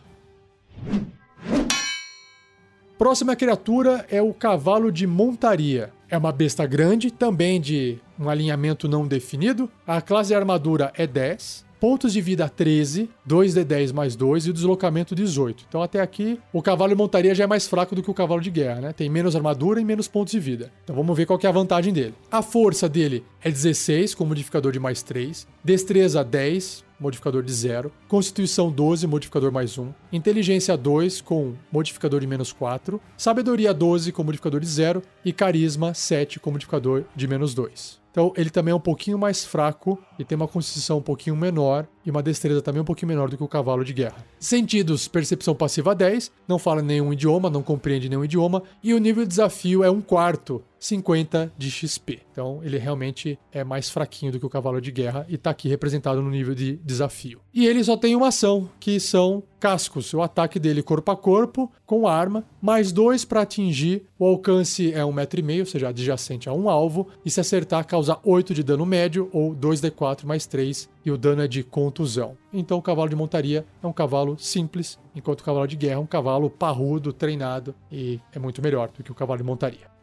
Próxima 2.97 3.35
criatura 3.35 4.05
é 4.09 4.21
o 4.21 4.33
cavalo 4.33 4.89
de 4.89 5.05
montaria. 5.05 5.91
É 6.09 6.17
uma 6.17 6.31
besta 6.31 6.65
grande, 6.65 7.11
também 7.11 7.59
de 7.59 7.97
um 8.17 8.29
alinhamento 8.29 8.87
não 8.87 9.05
definido. 9.05 9.69
A 9.85 10.01
classe 10.01 10.29
de 10.29 10.35
armadura 10.35 10.93
é 10.95 11.05
10. 11.05 11.65
Pontos 11.77 12.13
de 12.13 12.21
vida 12.21 12.47
13, 12.47 13.09
2d10 13.27 13.91
mais 13.91 14.15
2 14.15 14.45
e 14.45 14.49
o 14.49 14.53
deslocamento 14.53 15.13
18. 15.13 15.65
Então 15.67 15.81
até 15.83 15.99
aqui 15.99 16.39
o 16.53 16.61
cavalo 16.61 16.91
de 16.91 16.95
montaria 16.95 17.35
já 17.35 17.43
é 17.43 17.47
mais 17.47 17.67
fraco 17.67 17.93
do 17.93 18.01
que 18.01 18.09
o 18.09 18.13
cavalo 18.13 18.39
de 18.39 18.49
guerra, 18.49 18.79
né? 18.79 18.93
Tem 18.93 19.09
menos 19.09 19.35
armadura 19.35 19.81
e 19.81 19.85
menos 19.85 20.07
pontos 20.07 20.31
de 20.31 20.39
vida. 20.39 20.71
Então 20.85 20.95
vamos 20.95 21.17
ver 21.17 21.25
qual 21.25 21.37
é 21.43 21.47
a 21.47 21.51
vantagem 21.51 21.91
dele. 21.91 22.13
A 22.31 22.41
força 22.41 22.87
dele 22.87 23.25
é 23.43 23.51
16 23.51 24.15
com 24.15 24.25
modificador 24.25 24.71
de 24.71 24.79
mais 24.79 25.03
3, 25.03 25.45
destreza 25.61 26.23
10, 26.23 26.84
modificador 26.99 27.43
de 27.43 27.53
0, 27.53 27.91
Constituição 28.07 28.71
12, 28.71 29.07
modificador 29.07 29.51
mais 29.51 29.77
1, 29.77 29.91
Inteligência 30.11 30.75
2 30.77 31.21
com 31.21 31.53
modificador 31.71 32.19
de 32.19 32.27
menos 32.27 32.51
4, 32.51 33.01
Sabedoria 33.17 33.73
12 33.73 34.11
com 34.11 34.23
modificador 34.23 34.59
de 34.59 34.67
0 34.67 35.01
e 35.23 35.33
Carisma 35.33 35.93
7 35.93 36.39
com 36.39 36.51
modificador 36.51 37.03
de 37.15 37.27
menos 37.27 37.53
2. 37.53 38.05
Então 38.15 38.31
ele 38.37 38.49
também 38.49 38.71
é 38.71 38.75
um 38.75 38.79
pouquinho 38.79 39.19
mais 39.19 39.43
fraco 39.43 40.01
e 40.17 40.23
tem 40.23 40.37
uma 40.37 40.47
constituição 40.47 40.99
um 40.99 41.01
pouquinho 41.01 41.35
menor 41.35 41.85
e 42.05 42.09
uma 42.09 42.23
destreza 42.23 42.61
também 42.61 42.81
um 42.81 42.85
pouquinho 42.85 43.09
menor 43.09 43.29
do 43.29 43.35
que 43.35 43.43
o 43.43 43.47
cavalo 43.47 43.83
de 43.83 43.91
guerra. 43.91 44.15
Sentidos, 44.39 45.05
percepção 45.09 45.53
passiva 45.53 45.93
10, 45.93 46.31
não 46.47 46.57
fala 46.57 46.81
nenhum 46.81 47.11
idioma, 47.11 47.49
não 47.49 47.61
compreende 47.61 48.07
nenhum 48.07 48.23
idioma 48.23 48.63
e 48.81 48.93
o 48.93 48.99
nível 48.99 49.23
de 49.23 49.29
desafio 49.31 49.83
é 49.83 49.91
um 49.91 49.99
quarto, 49.99 50.63
50 50.85 51.51
de 51.57 51.71
XP. 51.71 52.21
Então 52.31 52.61
ele 52.63 52.77
realmente 52.77 53.39
é 53.51 53.63
mais 53.63 53.89
fraquinho 53.89 54.31
do 54.31 54.39
que 54.39 54.45
o 54.45 54.49
cavalo 54.49 54.79
de 54.79 54.91
guerra 54.91 55.25
e 55.27 55.35
está 55.35 55.49
aqui 55.49 55.67
representado 55.67 56.21
no 56.21 56.29
nível 56.29 56.53
de 56.53 56.77
desafio. 56.77 57.41
E 57.53 57.65
ele 57.65 57.83
só 57.83 57.97
tem 57.97 58.15
uma 58.15 58.27
ação, 58.27 58.69
que 58.79 58.99
são 58.99 59.41
cascos. 59.59 60.13
O 60.13 60.21
ataque 60.21 60.59
dele 60.59 60.83
corpo 60.83 61.11
a 61.11 61.17
corpo, 61.17 61.71
com 61.87 62.07
arma, 62.07 62.43
mais 62.61 62.91
dois 62.91 63.25
para 63.25 63.41
atingir. 63.41 64.03
O 64.19 64.25
alcance 64.25 64.93
é 64.93 65.03
um 65.03 65.11
metro 65.11 65.39
e 65.39 65.43
meio, 65.43 65.61
ou 65.61 65.65
seja, 65.65 65.89
adjacente 65.89 66.47
a 66.47 66.53
um 66.53 66.69
alvo. 66.69 67.07
E 67.25 67.31
se 67.31 67.39
acertar, 67.39 67.87
causa 67.87 68.19
8 68.23 68.53
de 68.53 68.61
dano 68.61 68.85
médio 68.85 69.27
ou 69.33 69.55
2d4 69.55 70.25
mais 70.25 70.45
3 70.45 70.87
e 71.03 71.09
o 71.09 71.17
dano 71.17 71.41
é 71.41 71.47
de 71.47 71.63
contusão. 71.63 72.37
Então 72.53 72.77
o 72.77 72.81
cavalo 72.81 73.09
de 73.09 73.15
montaria 73.15 73.65
é 73.81 73.87
um 73.87 73.93
cavalo 73.93 74.37
simples, 74.37 74.99
enquanto 75.15 75.41
o 75.41 75.43
cavalo 75.43 75.67
de 75.67 75.75
guerra 75.75 75.95
é 75.95 75.99
um 75.99 76.05
cavalo 76.05 76.49
parrudo, 76.49 77.11
treinado 77.11 77.73
e 77.91 78.19
é 78.31 78.37
muito 78.37 78.61
melhor 78.61 78.89
do 78.95 79.03
que 79.03 79.11
o 79.11 79.15
cavalo 79.15 79.39
de 79.39 79.43
montaria. 79.43 79.94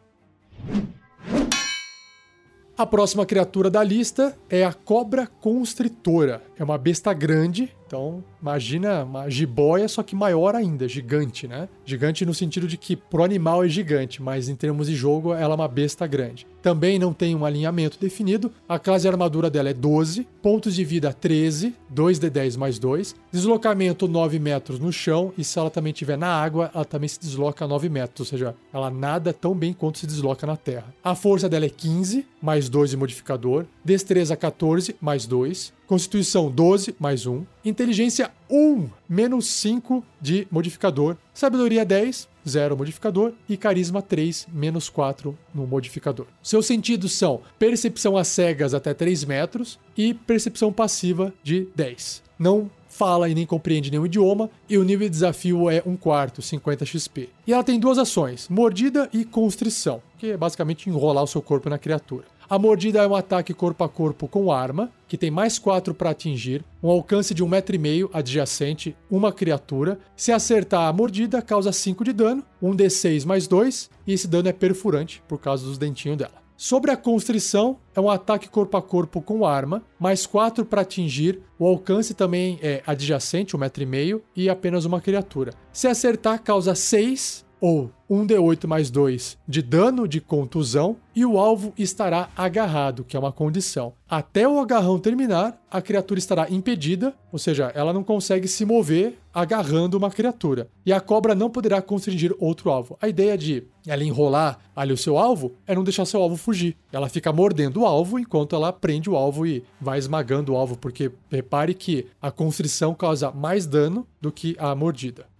A 2.75 2.85
próxima 2.87 3.25
criatura 3.25 3.69
da 3.69 3.83
lista 3.83 4.35
é 4.49 4.63
a 4.65 4.73
cobra 4.73 5.27
constritora. 5.27 6.41
É 6.57 6.63
uma 6.63 6.77
besta 6.77 7.13
grande, 7.13 7.71
Então, 7.93 8.23
imagina 8.41 9.03
uma 9.03 9.29
jiboia, 9.29 9.87
só 9.87 10.01
que 10.01 10.15
maior 10.15 10.55
ainda, 10.55 10.87
gigante, 10.87 11.47
né? 11.47 11.69
Gigante 11.85 12.25
no 12.25 12.33
sentido 12.33 12.67
de 12.67 12.75
que 12.75 12.95
pro 12.95 13.23
animal 13.23 13.63
é 13.63 13.69
gigante, 13.69 14.19
mas 14.19 14.49
em 14.49 14.55
termos 14.55 14.87
de 14.87 14.95
jogo 14.95 15.31
ela 15.31 15.53
é 15.53 15.55
uma 15.55 15.67
besta 15.67 16.07
grande. 16.07 16.47
Também 16.59 16.97
não 16.97 17.13
tem 17.13 17.35
um 17.35 17.45
alinhamento 17.45 17.99
definido. 17.99 18.51
A 18.67 18.79
classe 18.79 19.03
de 19.03 19.09
armadura 19.09 19.47
dela 19.47 19.69
é 19.69 19.73
12, 19.75 20.27
pontos 20.41 20.73
de 20.73 20.83
vida 20.83 21.13
13, 21.13 21.75
2d10 21.93 22.57
mais 22.57 22.79
2, 22.79 23.15
deslocamento 23.31 24.07
9 24.07 24.39
metros 24.39 24.79
no 24.79 24.91
chão 24.91 25.31
e 25.37 25.43
se 25.43 25.59
ela 25.59 25.69
também 25.69 25.91
estiver 25.91 26.17
na 26.17 26.33
água, 26.33 26.71
ela 26.73 26.85
também 26.85 27.07
se 27.07 27.19
desloca 27.19 27.67
9 27.67 27.89
metros, 27.89 28.21
ou 28.21 28.25
seja, 28.25 28.55
ela 28.73 28.89
nada 28.89 29.31
tão 29.31 29.53
bem 29.53 29.71
quanto 29.71 29.99
se 29.99 30.07
desloca 30.07 30.47
na 30.47 30.57
terra. 30.57 30.91
A 31.03 31.13
força 31.13 31.47
dela 31.47 31.65
é 31.65 31.69
15, 31.69 32.25
mais 32.41 32.69
2 32.69 32.89
de 32.89 32.97
modificador, 32.97 33.65
destreza 33.85 34.35
14, 34.35 34.95
mais 34.99 35.27
2, 35.27 35.71
Constituição 35.93 36.49
12 36.49 36.95
mais 36.99 37.27
1. 37.27 37.45
Inteligência 37.63 38.31
1 38.49 38.89
menos 39.07 39.45
5 39.45 40.03
de 40.19 40.47
modificador. 40.49 41.15
Sabedoria 41.35 41.85
10, 41.85 42.27
0 42.49 42.75
modificador. 42.75 43.33
E 43.47 43.55
Carisma 43.55 44.01
3 44.01 44.47
menos 44.51 44.89
4 44.89 45.37
no 45.53 45.67
modificador. 45.67 46.25
Seus 46.41 46.65
sentidos 46.65 47.11
são 47.11 47.41
percepção 47.59 48.17
às 48.17 48.27
cegas 48.27 48.73
até 48.73 48.91
3 48.91 49.23
metros 49.25 49.77
e 49.95 50.15
percepção 50.15 50.73
passiva 50.73 51.31
de 51.43 51.67
10. 51.75 52.23
Não 52.39 52.71
fala 52.89 53.29
e 53.29 53.35
nem 53.35 53.45
compreende 53.45 53.91
nenhum 53.91 54.05
idioma, 54.05 54.49
e 54.69 54.77
o 54.77 54.83
nível 54.83 55.07
de 55.07 55.13
desafio 55.13 55.69
é 55.69 55.81
1 55.85 55.95
quarto, 55.97 56.41
50 56.41 56.85
XP. 56.85 57.29
E 57.45 57.53
ela 57.53 57.63
tem 57.63 57.79
duas 57.79 57.97
ações, 57.97 58.47
mordida 58.49 59.09
e 59.11 59.25
constrição, 59.25 60.01
que 60.17 60.31
é 60.31 60.37
basicamente 60.37 60.89
enrolar 60.89 61.23
o 61.23 61.27
seu 61.27 61.41
corpo 61.41 61.69
na 61.69 61.79
criatura. 61.79 62.25
A 62.49 62.59
mordida 62.59 63.01
é 63.01 63.07
um 63.07 63.15
ataque 63.15 63.53
corpo 63.53 63.83
a 63.83 63.89
corpo 63.89 64.27
com 64.27 64.51
arma, 64.51 64.91
que 65.07 65.17
tem 65.17 65.31
mais 65.31 65.57
4 65.57 65.93
para 65.93 66.09
atingir, 66.09 66.63
um 66.81 66.89
alcance 66.89 67.33
de 67.33 67.43
1,5m 67.43 68.09
adjacente, 68.11 68.95
uma 69.09 69.31
criatura. 69.31 69.97
Se 70.15 70.31
acertar 70.31 70.87
a 70.87 70.93
mordida, 70.93 71.41
causa 71.41 71.71
5 71.71 72.03
de 72.03 72.11
dano, 72.13 72.43
1d6 72.61 73.25
mais 73.25 73.47
2, 73.47 73.89
e 74.05 74.13
esse 74.13 74.27
dano 74.27 74.49
é 74.49 74.53
perfurante 74.53 75.23
por 75.27 75.39
causa 75.39 75.65
dos 75.65 75.77
dentinhos 75.77 76.17
dela. 76.17 76.43
Sobre 76.55 76.91
a 76.91 76.97
constrição, 76.97 77.77
é 77.95 77.99
um 77.99 78.09
ataque 78.09 78.47
corpo 78.47 78.77
a 78.77 78.81
corpo 78.81 79.21
com 79.21 79.45
arma, 79.45 79.81
mais 79.99 80.25
4 80.25 80.65
para 80.65 80.81
atingir, 80.81 81.39
o 81.57 81.67
alcance 81.67 82.13
também 82.13 82.59
é 82.61 82.83
adjacente, 82.85 83.55
1,5m, 83.57 84.21
e 84.35 84.49
apenas 84.49 84.85
uma 84.85 85.01
criatura. 85.01 85.53
Se 85.71 85.87
acertar, 85.87 86.41
causa 86.41 86.75
6 86.75 87.45
ou 87.63 87.89
1d8 88.11 88.67
mais 88.67 88.91
2 88.91 89.37
de 89.47 89.61
dano 89.61 90.05
de 90.05 90.19
contusão 90.19 90.97
e 91.15 91.25
o 91.25 91.39
alvo 91.39 91.71
estará 91.77 92.29
agarrado, 92.35 93.05
que 93.05 93.15
é 93.15 93.19
uma 93.19 93.31
condição. 93.31 93.93
Até 94.05 94.45
o 94.45 94.59
agarrão 94.59 94.99
terminar, 94.99 95.57
a 95.71 95.81
criatura 95.81 96.19
estará 96.19 96.49
impedida, 96.49 97.13
ou 97.31 97.39
seja, 97.39 97.71
ela 97.73 97.93
não 97.93 98.03
consegue 98.03 98.49
se 98.49 98.65
mover 98.65 99.17
agarrando 99.33 99.97
uma 99.97 100.11
criatura. 100.11 100.67
E 100.85 100.91
a 100.91 100.99
cobra 100.99 101.33
não 101.33 101.49
poderá 101.49 101.81
constringir 101.81 102.35
outro 102.37 102.69
alvo. 102.69 102.97
A 103.01 103.07
ideia 103.07 103.37
de 103.37 103.63
ela 103.87 104.03
enrolar 104.03 104.59
ali 104.75 104.91
o 104.91 104.97
seu 104.97 105.17
alvo 105.17 105.53
é 105.65 105.73
não 105.73 105.85
deixar 105.85 106.03
seu 106.03 106.21
alvo 106.21 106.35
fugir. 106.35 106.75
Ela 106.91 107.07
fica 107.07 107.31
mordendo 107.31 107.79
o 107.79 107.85
alvo 107.85 108.19
enquanto 108.19 108.57
ela 108.57 108.73
prende 108.73 109.09
o 109.09 109.15
alvo 109.15 109.47
e 109.47 109.63
vai 109.79 109.97
esmagando 109.97 110.51
o 110.51 110.57
alvo, 110.57 110.77
porque 110.77 111.09
repare 111.31 111.73
que 111.73 112.07
a 112.21 112.29
constrição 112.29 112.93
causa 112.93 113.31
mais 113.31 113.65
dano 113.65 114.05
do 114.19 114.33
que 114.33 114.53
a 114.59 114.75
mordida. 114.75 115.31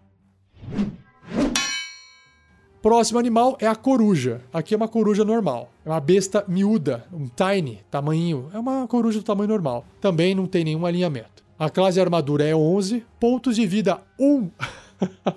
Próximo 2.83 3.17
animal 3.17 3.55
é 3.61 3.65
a 3.65 3.77
coruja. 3.77 4.41
Aqui 4.51 4.73
é 4.73 4.77
uma 4.77 4.89
coruja 4.89 5.23
normal. 5.23 5.71
É 5.85 5.89
uma 5.89 6.01
besta 6.01 6.43
miúda, 6.49 7.05
um 7.13 7.29
tiny, 7.29 7.79
tamanho. 7.89 8.49
É 8.53 8.59
uma 8.59 8.85
coruja 8.89 9.19
do 9.19 9.23
tamanho 9.23 9.47
normal. 9.47 9.85
Também 10.01 10.35
não 10.35 10.45
tem 10.45 10.65
nenhum 10.65 10.85
alinhamento. 10.85 11.45
A 11.57 11.69
classe 11.69 11.93
de 11.93 12.01
armadura 12.01 12.43
é 12.43 12.53
11, 12.53 13.05
pontos 13.21 13.55
de 13.55 13.65
vida 13.65 14.01
1. 14.19 14.49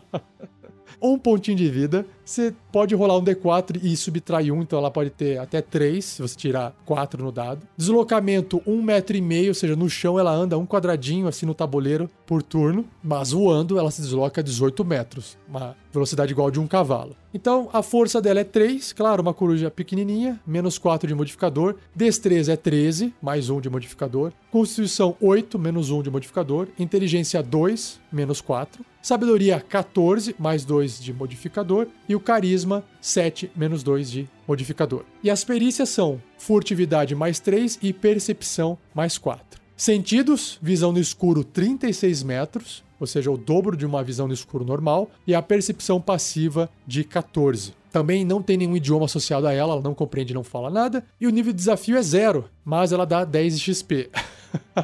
um 1.00 1.16
pontinho 1.16 1.56
de 1.56 1.70
vida. 1.70 2.04
Você 2.26 2.52
pode 2.72 2.92
rolar 2.92 3.16
um 3.16 3.24
D4 3.24 3.78
e 3.80 3.96
subtrair 3.96 4.52
um, 4.52 4.60
então 4.60 4.80
ela 4.80 4.90
pode 4.90 5.10
ter 5.10 5.38
até 5.38 5.62
3, 5.62 6.04
se 6.04 6.20
você 6.20 6.36
tirar 6.36 6.74
4 6.84 7.22
no 7.22 7.30
dado. 7.30 7.64
Deslocamento 7.76 8.58
1,5 8.66 8.82
metro, 8.82 9.16
e 9.16 9.20
meio, 9.20 9.48
ou 9.50 9.54
seja, 9.54 9.76
no 9.76 9.88
chão 9.88 10.18
ela 10.18 10.32
anda 10.32 10.58
um 10.58 10.66
quadradinho 10.66 11.28
assim 11.28 11.46
no 11.46 11.54
tabuleiro 11.54 12.10
por 12.26 12.42
turno, 12.42 12.84
mas 13.00 13.30
voando 13.30 13.78
ela 13.78 13.92
se 13.92 14.02
desloca 14.02 14.42
18 14.42 14.84
metros, 14.84 15.38
uma 15.48 15.76
velocidade 15.92 16.32
igual 16.32 16.50
de 16.50 16.58
um 16.58 16.66
cavalo. 16.66 17.16
Então 17.32 17.68
a 17.72 17.82
força 17.82 18.20
dela 18.20 18.40
é 18.40 18.44
3, 18.44 18.92
claro, 18.92 19.22
uma 19.22 19.32
coruja 19.32 19.70
pequenininha, 19.70 20.40
menos 20.44 20.78
4 20.78 21.06
de 21.06 21.14
modificador. 21.14 21.76
Destreza 21.94 22.54
é 22.54 22.56
13, 22.56 23.14
mais 23.22 23.50
1 23.50 23.60
de 23.60 23.70
modificador. 23.70 24.32
Constituição 24.50 25.14
8, 25.20 25.58
menos 25.58 25.90
1 25.90 26.02
de 26.02 26.10
modificador. 26.10 26.66
Inteligência 26.78 27.42
2, 27.42 28.00
menos 28.10 28.40
4. 28.40 28.84
Sabedoria 29.02 29.60
14, 29.60 30.34
mais 30.38 30.64
2 30.64 30.98
de 30.98 31.12
modificador. 31.12 31.86
E 32.08 32.15
o 32.16 32.20
carisma 32.20 32.82
7 33.00 33.50
menos 33.54 33.82
2 33.82 34.10
de 34.10 34.28
modificador. 34.48 35.04
E 35.22 35.30
as 35.30 35.44
perícias 35.44 35.88
são 35.88 36.20
furtividade 36.38 37.14
mais 37.14 37.38
3 37.38 37.78
e 37.82 37.92
percepção 37.92 38.78
mais 38.94 39.18
4. 39.18 39.60
Sentidos, 39.76 40.58
visão 40.62 40.90
no 40.90 40.98
escuro 40.98 41.44
36 41.44 42.22
metros, 42.22 42.82
ou 42.98 43.06
seja, 43.06 43.30
o 43.30 43.36
dobro 43.36 43.76
de 43.76 43.84
uma 43.84 44.02
visão 44.02 44.26
no 44.26 44.32
escuro 44.32 44.64
normal, 44.64 45.10
e 45.26 45.34
a 45.34 45.42
percepção 45.42 46.00
passiva 46.00 46.70
de 46.86 47.04
14. 47.04 47.74
Também 47.92 48.24
não 48.24 48.42
tem 48.42 48.56
nenhum 48.56 48.76
idioma 48.76 49.04
associado 49.04 49.46
a 49.46 49.52
ela, 49.52 49.74
ela 49.74 49.82
não 49.82 49.94
compreende, 49.94 50.32
não 50.32 50.42
fala 50.42 50.70
nada, 50.70 51.04
e 51.20 51.26
o 51.26 51.30
nível 51.30 51.52
de 51.52 51.58
desafio 51.58 51.96
é 51.96 52.02
zero, 52.02 52.48
mas 52.64 52.92
ela 52.92 53.04
dá 53.04 53.24
10 53.24 53.60
XP. 53.60 54.10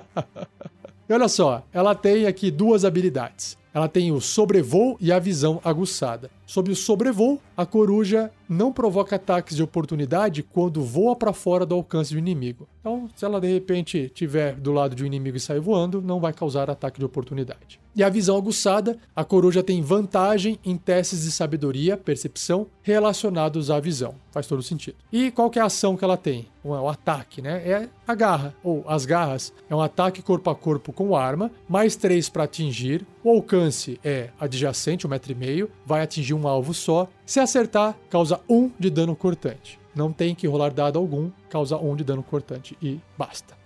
e 1.09 1.13
olha 1.13 1.29
só, 1.29 1.65
ela 1.73 1.95
tem 1.95 2.27
aqui 2.27 2.51
duas 2.51 2.85
habilidades. 2.85 3.57
Ela 3.75 3.89
tem 3.89 4.13
o 4.13 4.21
sobrevoo 4.21 4.97
e 5.01 5.11
a 5.11 5.19
visão 5.19 5.61
aguçada. 5.65 6.31
Sob 6.47 6.71
o 6.71 6.77
sobrevoo, 6.77 7.41
a 7.57 7.65
coruja 7.65 8.31
não 8.47 8.71
provoca 8.71 9.17
ataques 9.17 9.57
de 9.57 9.63
oportunidade 9.63 10.43
quando 10.43 10.83
voa 10.83 11.17
para 11.17 11.33
fora 11.33 11.65
do 11.65 11.75
alcance 11.75 12.13
do 12.13 12.19
inimigo. 12.19 12.69
Então, 12.81 13.09
se 13.17 13.25
ela 13.25 13.41
de 13.41 13.51
repente 13.51 13.97
estiver 13.97 14.55
do 14.57 14.73
lado 14.73 14.95
de 14.95 15.03
um 15.03 15.07
inimigo 15.07 15.39
e 15.39 15.41
sair 15.41 15.61
voando, 15.61 16.03
não 16.03 16.21
vai 16.21 16.33
causar 16.35 16.69
ataque 16.69 16.99
de 16.99 17.05
oportunidade. 17.07 17.81
E 17.95 18.03
a 18.03 18.09
visão 18.09 18.37
aguçada, 18.37 18.99
a 19.15 19.25
coruja 19.25 19.63
tem 19.63 19.81
vantagem 19.81 20.59
em 20.65 20.77
testes 20.77 21.23
de 21.23 21.31
sabedoria, 21.31 21.97
percepção 21.97 22.67
relacionados 22.83 23.71
à 23.71 23.79
visão. 23.79 24.15
Faz 24.31 24.47
todo 24.47 24.63
sentido. 24.63 24.97
E 25.11 25.31
qual 25.31 25.51
é 25.55 25.61
a 25.61 25.67
ação 25.67 25.97
que 25.97 26.05
ela 26.05 26.17
tem? 26.17 26.47
O 26.65 26.89
ataque, 26.89 27.43
né? 27.43 27.63
É 27.69 27.89
a 28.07 28.15
garra, 28.15 28.55
ou 28.63 28.85
as 28.87 29.05
garras. 29.05 29.53
É 29.69 29.75
um 29.75 29.81
ataque 29.81 30.23
corpo 30.23 30.49
a 30.49 30.55
corpo 30.55 30.93
com 30.93 31.17
arma, 31.17 31.51
mais 31.69 31.97
3 31.97 32.29
para 32.29 32.45
atingir. 32.45 33.07
O 33.23 33.31
alcance 33.31 33.62
é 34.05 34.31
adjacente, 34.39 35.07
um 35.07 35.11
metro 35.11 35.33
e 35.33 35.35
meio, 35.35 35.71
vai 35.85 36.03
atingir 36.03 36.35
um 36.35 36.47
alvo 36.47 36.73
só. 36.73 37.09
Se 37.27 37.41
acertar, 37.41 37.97
causa 38.09 38.41
1 38.49 38.55
um 38.55 38.71
de 38.79 38.91
dano 38.91 39.17
cortante. 39.17 39.79
Não 39.95 40.13
tem 40.13 40.35
que 40.35 40.47
rolar 40.47 40.73
dado 40.73 40.99
algum, 40.99 41.31
causa 41.51 41.77
1 41.77 41.91
um 41.91 41.97
de 41.97 42.05
dano 42.05 42.23
cortante 42.23 42.77
e 42.81 43.01
basta. 43.17 43.57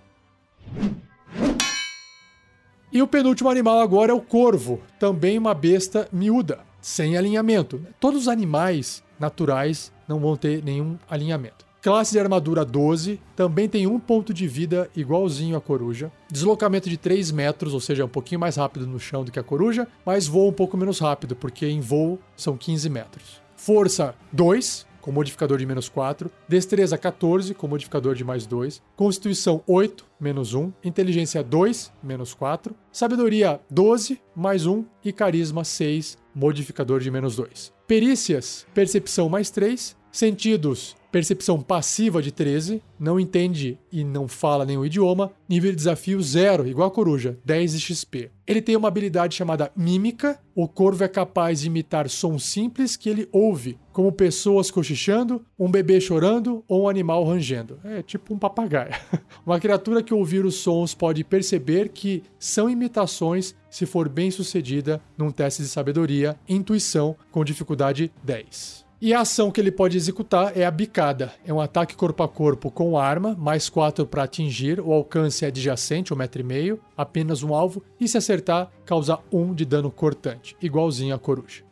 E 2.91 3.01
o 3.01 3.07
penúltimo 3.07 3.49
animal 3.49 3.79
agora 3.79 4.11
é 4.11 4.15
o 4.15 4.21
corvo, 4.21 4.81
também 4.99 5.37
uma 5.37 5.53
besta 5.53 6.07
miúda, 6.11 6.59
sem 6.81 7.17
alinhamento. 7.17 7.85
Todos 7.99 8.21
os 8.21 8.27
animais 8.27 9.03
naturais 9.19 9.91
não 10.07 10.19
vão 10.19 10.37
ter 10.37 10.63
nenhum 10.63 10.97
alinhamento. 11.09 11.66
Classe 11.81 12.11
de 12.11 12.19
armadura 12.19 12.65
12, 12.65 13.19
também 13.35 13.69
tem 13.69 13.85
um 13.85 13.99
ponto 13.99 14.33
de 14.33 14.47
vida 14.47 14.89
igualzinho 14.95 15.55
à 15.55 15.61
coruja. 15.61 16.11
Deslocamento 16.29 16.89
de 16.89 16.97
3 16.97 17.31
metros, 17.31 17.73
ou 17.73 17.79
seja, 17.79 18.03
um 18.03 18.09
pouquinho 18.09 18.41
mais 18.41 18.55
rápido 18.55 18.87
no 18.87 18.99
chão 18.99 19.23
do 19.23 19.31
que 19.31 19.39
a 19.39 19.43
coruja, 19.43 19.87
mas 20.05 20.27
voa 20.27 20.49
um 20.49 20.53
pouco 20.53 20.75
menos 20.75 20.99
rápido, 20.99 21.35
porque 21.35 21.67
em 21.67 21.79
voo 21.79 22.19
são 22.35 22.57
15 22.57 22.89
metros. 22.89 23.41
Força 23.55 24.15
2, 24.33 24.87
com 25.07 25.11
modificador 25.11 25.57
de 25.57 25.65
menos 25.65 25.87
4, 25.87 26.29
destreza 26.49 26.97
14, 26.97 27.53
com 27.53 27.67
modificador 27.67 28.13
de 28.13 28.25
mais 28.25 28.45
2, 28.45 28.81
constituição 28.95 29.63
8, 29.65 30.03
menos 30.19 30.53
1, 30.53 30.73
inteligência 30.83 31.41
2, 31.41 31.93
menos 32.03 32.33
4, 32.33 32.75
sabedoria 32.91 33.61
12, 33.69 34.19
mais 34.35 34.65
1 34.65 34.83
e 35.05 35.13
carisma 35.13 35.63
6, 35.63 36.17
modificador 36.35 36.99
de 36.99 37.09
menos 37.09 37.37
2. 37.37 37.71
Perícias, 37.87 38.67
percepção 38.73 39.29
mais 39.29 39.49
3, 39.49 39.95
sentidos, 40.11 40.97
percepção 41.11 41.61
passiva 41.61 42.21
de 42.21 42.31
13, 42.31 42.81
não 42.99 43.19
entende 43.19 43.77
e 43.91 44.03
não 44.03 44.27
fala 44.27 44.65
nenhum 44.65 44.85
idioma, 44.85 45.31
nível 45.47 45.71
de 45.71 45.77
desafio 45.77 46.21
0, 46.21 46.67
igual 46.67 46.87
a 46.87 46.91
coruja, 46.91 47.37
10 47.45 47.73
de 47.73 47.79
XP. 47.79 48.31
Ele 48.45 48.61
tem 48.61 48.75
uma 48.75 48.87
habilidade 48.87 49.35
chamada 49.35 49.71
mímica, 49.75 50.39
o 50.55 50.67
corvo 50.67 51.03
é 51.03 51.07
capaz 51.07 51.61
de 51.61 51.67
imitar 51.67 52.09
sons 52.09 52.45
simples 52.45 52.95
que 52.95 53.09
ele 53.09 53.27
ouve, 53.31 53.77
como 53.91 54.11
pessoas 54.11 54.71
cochichando, 54.71 55.45
um 55.59 55.69
bebê 55.69 55.99
chorando 55.99 56.63
ou 56.67 56.83
um 56.83 56.89
animal 56.89 57.23
rangendo. 57.25 57.79
É 57.83 58.01
tipo 58.01 58.33
um 58.33 58.39
papagaio. 58.39 58.93
Uma 59.45 59.59
criatura 59.59 60.01
que 60.01 60.13
ouvir 60.13 60.45
os 60.45 60.55
sons 60.55 60.93
pode 60.93 61.23
perceber 61.23 61.89
que 61.89 62.23
são 62.39 62.69
imitações 62.69 63.55
se 63.69 63.85
for 63.85 64.07
bem 64.07 64.31
sucedida 64.31 65.01
num 65.17 65.31
teste 65.31 65.61
de 65.61 65.67
sabedoria, 65.67 66.37
intuição 66.47 67.15
com 67.31 67.43
dificuldade 67.43 68.11
10. 68.23 68.86
E 68.99 69.13
a 69.13 69.21
ação 69.21 69.51
que 69.51 69.61
ele 69.61 69.71
pode 69.71 69.95
executar 69.95 70.57
é 70.57 70.65
a 70.65 70.71
bicada. 70.71 71.31
É 71.45 71.53
um 71.53 71.61
ataque 71.61 71.95
corpo 71.95 72.23
a 72.23 72.27
corpo 72.27 72.71
com 72.71 72.97
arma, 72.97 73.35
mais 73.37 73.69
4 73.69 74.07
para 74.07 74.23
atingir, 74.23 74.79
o 74.79 74.91
alcance 74.91 75.45
é 75.45 75.49
adjacente, 75.49 76.11
um 76.11 76.17
metro 76.17 76.41
e 76.41 76.43
meio, 76.43 76.79
apenas 76.97 77.43
um 77.43 77.53
alvo, 77.53 77.83
e 77.99 78.07
se 78.07 78.17
acertar, 78.17 78.71
causa 78.85 79.19
1 79.31 79.39
um 79.39 79.53
de 79.53 79.65
dano 79.65 79.91
cortante, 79.91 80.57
igualzinho 80.59 81.13
a 81.13 81.19
coruja. 81.19 81.63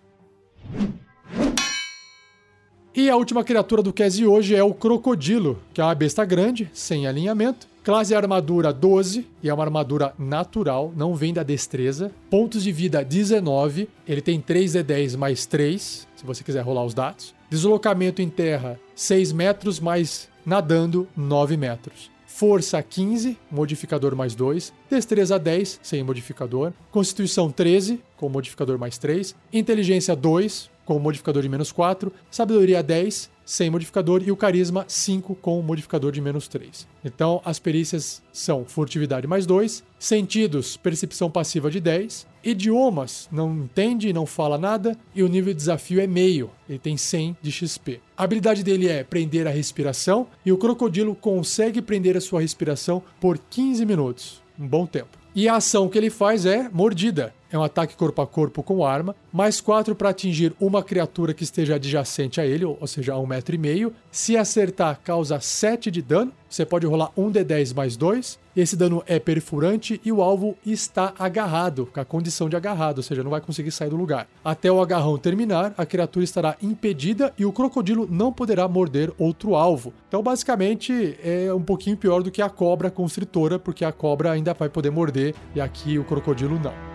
E 2.93 3.09
a 3.09 3.15
última 3.15 3.43
criatura 3.43 3.81
do 3.81 3.91
Kese 3.91 4.25
hoje 4.27 4.53
é 4.53 4.63
o 4.63 4.73
Crocodilo, 4.73 5.59
que 5.73 5.81
é 5.81 5.83
uma 5.83 5.95
besta 5.95 6.23
grande, 6.23 6.69
sem 6.73 7.07
alinhamento. 7.07 7.67
Classe 7.83 8.15
armadura 8.15 8.71
12, 8.71 9.27
e 9.43 9.49
é 9.49 9.53
uma 9.53 9.63
armadura 9.63 10.13
natural, 10.17 10.93
não 10.95 11.13
vem 11.13 11.33
da 11.33 11.43
destreza. 11.43 12.11
Pontos 12.29 12.63
de 12.63 12.71
vida 12.71 13.03
19, 13.03 13.89
ele 14.07 14.21
tem 14.21 14.39
3d10 14.39 15.17
mais 15.17 15.45
3, 15.45 16.07
se 16.15 16.25
você 16.25 16.43
quiser 16.43 16.62
rolar 16.62 16.86
os 16.86 16.93
dados. 16.93 17.34
Deslocamento 17.49 18.21
em 18.21 18.30
terra 18.30 18.80
6 18.95 19.32
metros, 19.32 19.80
mais 19.80 20.30
nadando 20.45 21.08
9 21.15 21.58
metros. 21.58 22.12
Força 22.25 22.84
15, 22.84 23.38
modificador 23.49 24.15
mais 24.15 24.36
2. 24.36 24.73
Destreza 24.89 25.39
10, 25.39 25.80
sem 25.82 26.04
modificador. 26.04 26.73
Constituição 26.91 27.49
13, 27.49 28.01
com 28.17 28.28
modificador 28.28 28.78
mais 28.78 28.97
3. 28.97 29.34
Inteligência 29.54 30.15
2, 30.15 30.69
com 30.86 31.00
modificador 31.00 31.41
de 31.41 31.50
menos 31.50 31.71
4, 31.71 32.13
sabedoria 32.30 32.84
10, 32.84 33.30
sem 33.43 33.69
modificador, 33.69 34.24
e 34.26 34.32
o 34.32 34.38
carisma 34.38 34.86
5 34.88 35.36
com 35.36 35.62
modificador 35.62 36.12
de 36.12 36.21
menos 36.21 36.48
3. 36.48 36.88
Então, 37.04 37.41
as 37.43 37.60
perícias 37.60 38.21
são 38.32 38.65
furtividade 38.65 39.28
mais 39.28 39.45
2, 39.45 39.84
sentidos, 40.00 40.78
percepção 40.78 41.30
passiva 41.30 41.69
de 41.69 41.80
10, 41.80 42.28
idiomas, 42.43 43.28
não 43.32 43.54
entende, 43.54 44.13
não 44.13 44.26
fala 44.26 44.58
nada, 44.58 44.98
e 45.13 45.24
o 45.24 45.28
nível 45.28 45.54
de 45.54 45.58
desafio 45.58 46.00
é 46.00 46.08
meio, 46.08 46.50
ele 46.69 46.80
tem 46.80 46.95
100 46.95 47.38
de 47.41 47.52
XP. 47.52 48.00
A 48.15 48.24
habilidade 48.24 48.63
dele 48.63 48.88
é 48.88 49.04
prender 49.04 49.48
a 49.48 49.52
respiração, 49.52 50.28
e 50.45 50.52
o 50.52 50.58
crocodilo 50.58 51.15
consegue 51.15 51.82
prender 51.82 52.15
a 52.15 52.21
sua 52.21 52.41
respiração 52.41 53.02
por 53.19 53.38
15 53.38 53.86
minutos, 53.86 54.41
um 54.60 54.67
bom 54.67 54.86
tempo. 54.86 55.17
E 55.36 55.50
a 55.50 55.58
ação 55.58 55.89
que 55.89 55.98
ele 55.98 56.10
faz 56.10 56.45
é 56.45 56.69
mordida 56.71 57.34
é 57.56 57.60
um 57.60 57.63
ataque 57.63 57.96
corpo 57.96 58.22
a 58.22 58.28
corpo 58.28 58.62
com 58.62 58.86
arma, 58.86 59.15
mais 59.32 59.62
4 59.62 59.96
para 59.96 60.10
atingir 60.10 60.54
uma 60.60 60.84
criatura 60.84 61.34
que 61.34 61.44
esteja 61.44 61.76
adjacente 61.76 62.39
a 62.39 62.46
ele, 62.46 62.65
ou 62.65 62.88
seja, 62.88 63.13
a 63.13 63.20
um 63.20 63.26
metro 63.26 63.56
e 63.56 63.58
meio. 63.58 63.94
Se 64.12 64.38
acertar, 64.38 65.00
causa 65.04 65.39
7 65.39 65.89
de 65.89 66.02
dano. 66.02 66.32
Você 66.50 66.65
pode 66.65 66.86
rolar 66.86 67.12
um 67.18 67.32
D10 67.32 67.76
mais 67.76 67.98
2. 67.98 68.39
Esse 68.56 68.78
dano 68.78 69.04
é 69.06 69.20
perfurante 69.20 70.00
e 70.06 70.12
o 70.12 70.22
alvo 70.22 70.56
está 70.65 71.13
agarrado, 71.20 71.86
com 71.88 72.00
a 72.00 72.06
condição 72.06 72.48
de 72.48 72.56
agarrado, 72.56 72.98
ou 73.00 73.04
seja, 73.04 73.22
não 73.22 73.32
vai 73.32 73.41
conseguir 73.41 73.72
sair 73.72 73.89
do 73.89 73.98
lugar. 73.98 74.28
Até 74.44 74.72
o 74.72 74.80
agarrão 74.80 75.18
terminar, 75.18 75.74
a 75.78 75.86
criatura 75.86 76.24
estará 76.24 76.56
impedida 76.62 77.34
e 77.38 77.46
o 77.46 77.52
crocodilo 77.52 78.08
não 78.10 78.32
poderá 78.32 78.65
morder 78.70 79.12
outro 79.20 79.56
alvo. 79.56 79.94
Então, 80.08 80.24
basicamente, 80.24 81.18
é 81.22 81.54
um 81.54 81.62
pouquinho 81.62 81.98
pior 81.98 82.24
do 82.24 82.32
que 82.32 82.41
a 82.41 82.50
cobra 82.50 82.89
constritora, 82.89 83.60
porque 83.60 83.84
a 83.84 83.91
cobra 83.91 84.32
ainda 84.32 84.54
vai 84.54 84.70
poder 84.70 84.89
morder 84.89 85.36
e 85.54 85.60
aqui 85.60 86.00
o 86.00 86.06
crocodilo 86.06 86.58
não. 86.58 86.94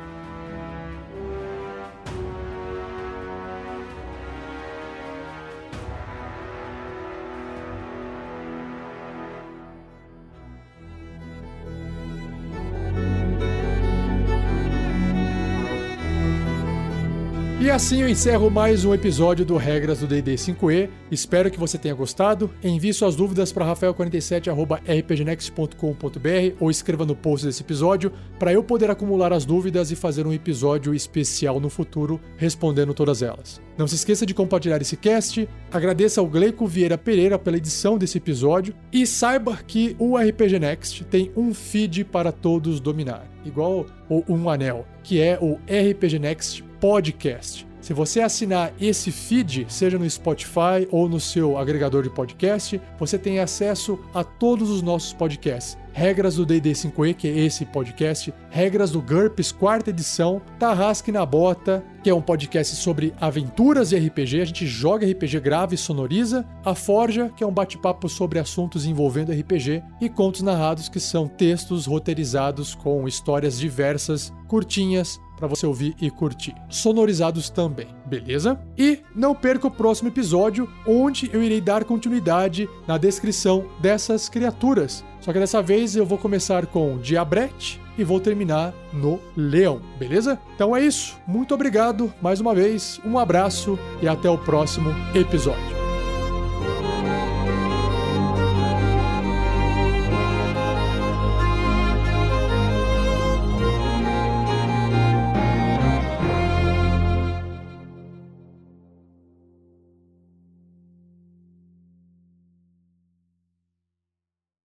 Assim 17.81 18.03
eu 18.03 18.09
encerro 18.11 18.51
mais 18.51 18.85
um 18.85 18.93
episódio 18.93 19.43
do 19.43 19.57
Regras 19.57 20.01
do 20.01 20.07
D&D 20.07 20.35
5e. 20.35 20.91
Espero 21.11 21.51
que 21.51 21.59
você 21.59 21.79
tenha 21.79 21.95
gostado. 21.95 22.51
Envie 22.63 22.93
suas 22.93 23.17
dúvidas 23.17 23.53
para 23.53 23.65
rafael47@rpgnext.com.br 23.65 26.57
ou 26.61 26.71
escreva 26.71 27.07
no 27.07 27.17
post 27.17 27.47
desse 27.47 27.63
episódio 27.63 28.13
para 28.39 28.53
eu 28.53 28.63
poder 28.63 28.91
acumular 28.91 29.33
as 29.33 29.47
dúvidas 29.47 29.91
e 29.91 29.97
fazer 29.97 30.27
um 30.27 30.33
episódio 30.35 30.95
especial 30.95 31.59
no 31.59 31.71
futuro 31.71 32.21
respondendo 32.37 32.93
todas 32.93 33.23
elas. 33.23 33.63
Não 33.79 33.89
se 33.89 33.95
esqueça 33.95 34.27
de 34.27 34.35
compartilhar 34.35 34.83
esse 34.83 34.99
cast. 34.99 35.49
Agradeça 35.73 36.21
ao 36.21 36.27
Gleico 36.27 36.67
Vieira 36.67 36.99
Pereira 36.99 37.39
pela 37.39 37.57
edição 37.57 37.97
desse 37.97 38.19
episódio 38.19 38.75
e 38.93 39.07
saiba 39.07 39.57
que 39.57 39.97
o 39.99 40.19
RPG 40.19 40.59
Next 40.59 41.03
tem 41.05 41.33
um 41.35 41.55
feed 41.55 42.05
para 42.05 42.31
todos 42.31 42.79
dominar, 42.79 43.27
igual 43.43 43.87
o 44.07 44.23
Um 44.29 44.51
Anel, 44.51 44.85
que 45.03 45.19
é 45.19 45.39
o 45.41 45.59
RPG 45.67 46.19
Next 46.19 46.63
podcast. 46.79 47.70
Se 47.81 47.95
você 47.95 48.21
assinar 48.21 48.73
esse 48.79 49.11
feed, 49.11 49.67
seja 49.69 49.99
no 49.99 50.09
Spotify 50.09 50.87
ou 50.91 51.09
no 51.09 51.19
seu 51.19 51.57
agregador 51.57 52.03
de 52.03 52.11
podcast, 52.11 52.81
você 52.99 53.19
tem 53.19 53.41
acesso 53.41 53.99
a 54.13 54.23
todos 54.23 54.69
os 54.69 54.83
nossos 54.83 55.15
podcasts. 55.15 55.79
Regras 55.93 56.37
do 56.37 56.47
D&D 56.47 56.71
5e, 56.71 57.15
que 57.15 57.27
é 57.27 57.39
esse 57.39 57.65
podcast, 57.65 58.33
Regras 58.49 58.93
do 58.93 59.03
GURPS, 59.03 59.51
quarta 59.51 59.91
edição, 59.91 60.41
Tarrasque 60.59 61.11
na 61.11 61.27
Bota, 61.27 61.85
que 62.03 62.09
é 62.09 62.15
um 62.15 62.23
podcast 62.23 62.77
sobre 62.77 63.13
aventuras 63.21 63.91
e 63.93 63.99
RPG, 63.99 64.41
a 64.41 64.45
gente 64.45 64.67
joga 64.67 65.07
RPG, 65.07 65.41
grava 65.41 65.75
e 65.75 65.79
sonoriza, 65.79 66.47
A 66.65 66.75
Forja, 66.75 67.31
que 67.37 67.43
é 67.43 67.47
um 67.47 67.53
bate-papo 67.53 68.09
sobre 68.09 68.39
assuntos 68.39 68.87
envolvendo 68.87 69.33
RPG, 69.33 69.83
e 70.01 70.09
Contos 70.09 70.43
Narrados, 70.43 70.89
que 70.89 71.01
são 71.01 71.27
textos 71.27 71.87
roteirizados 71.87 72.75
com 72.75 73.07
histórias 73.09 73.59
diversas, 73.59 74.33
curtinhas, 74.47 75.21
para 75.41 75.49
você 75.49 75.67
ouvir 75.67 75.97
e 76.01 76.11
curtir. 76.11 76.55
Sonorizados 76.69 77.51
também, 77.51 77.89
beleza? 78.07 78.61
E 78.79 79.01
não 79.17 79.35
perca 79.35 79.67
o 79.67 79.71
próximo 79.71 80.09
episódio, 80.09 80.69
onde 80.87 81.29
eu 81.33 81.43
irei 81.43 81.61
dar 81.61 81.85
continuidade 81.85 82.69
na 82.87 82.99
descrição 82.99 83.65
dessas 83.81 84.29
criaturas. 84.29 85.05
Só 85.21 85.33
que 85.33 85.39
dessa 85.39 85.61
vez 85.61 85.97
eu 85.97 86.07
vou 86.07 86.19
começar 86.19 86.67
com 86.67 86.99
Diabrete 86.99 87.81
e 87.99 88.05
vou 88.05 88.21
terminar 88.21 88.73
no 88.93 89.19
Leão, 89.37 89.81
beleza? 89.99 90.39
Então 90.55 90.77
é 90.77 90.83
isso. 90.83 91.19
Muito 91.27 91.55
obrigado 91.55 92.13
mais 92.23 92.41
uma 92.41 92.55
vez, 92.55 93.01
um 93.05 93.19
abraço 93.19 93.79
e 94.01 94.09
até 94.09 94.29
o 94.31 94.39
próximo 94.39 94.95
episódio. 95.15 95.80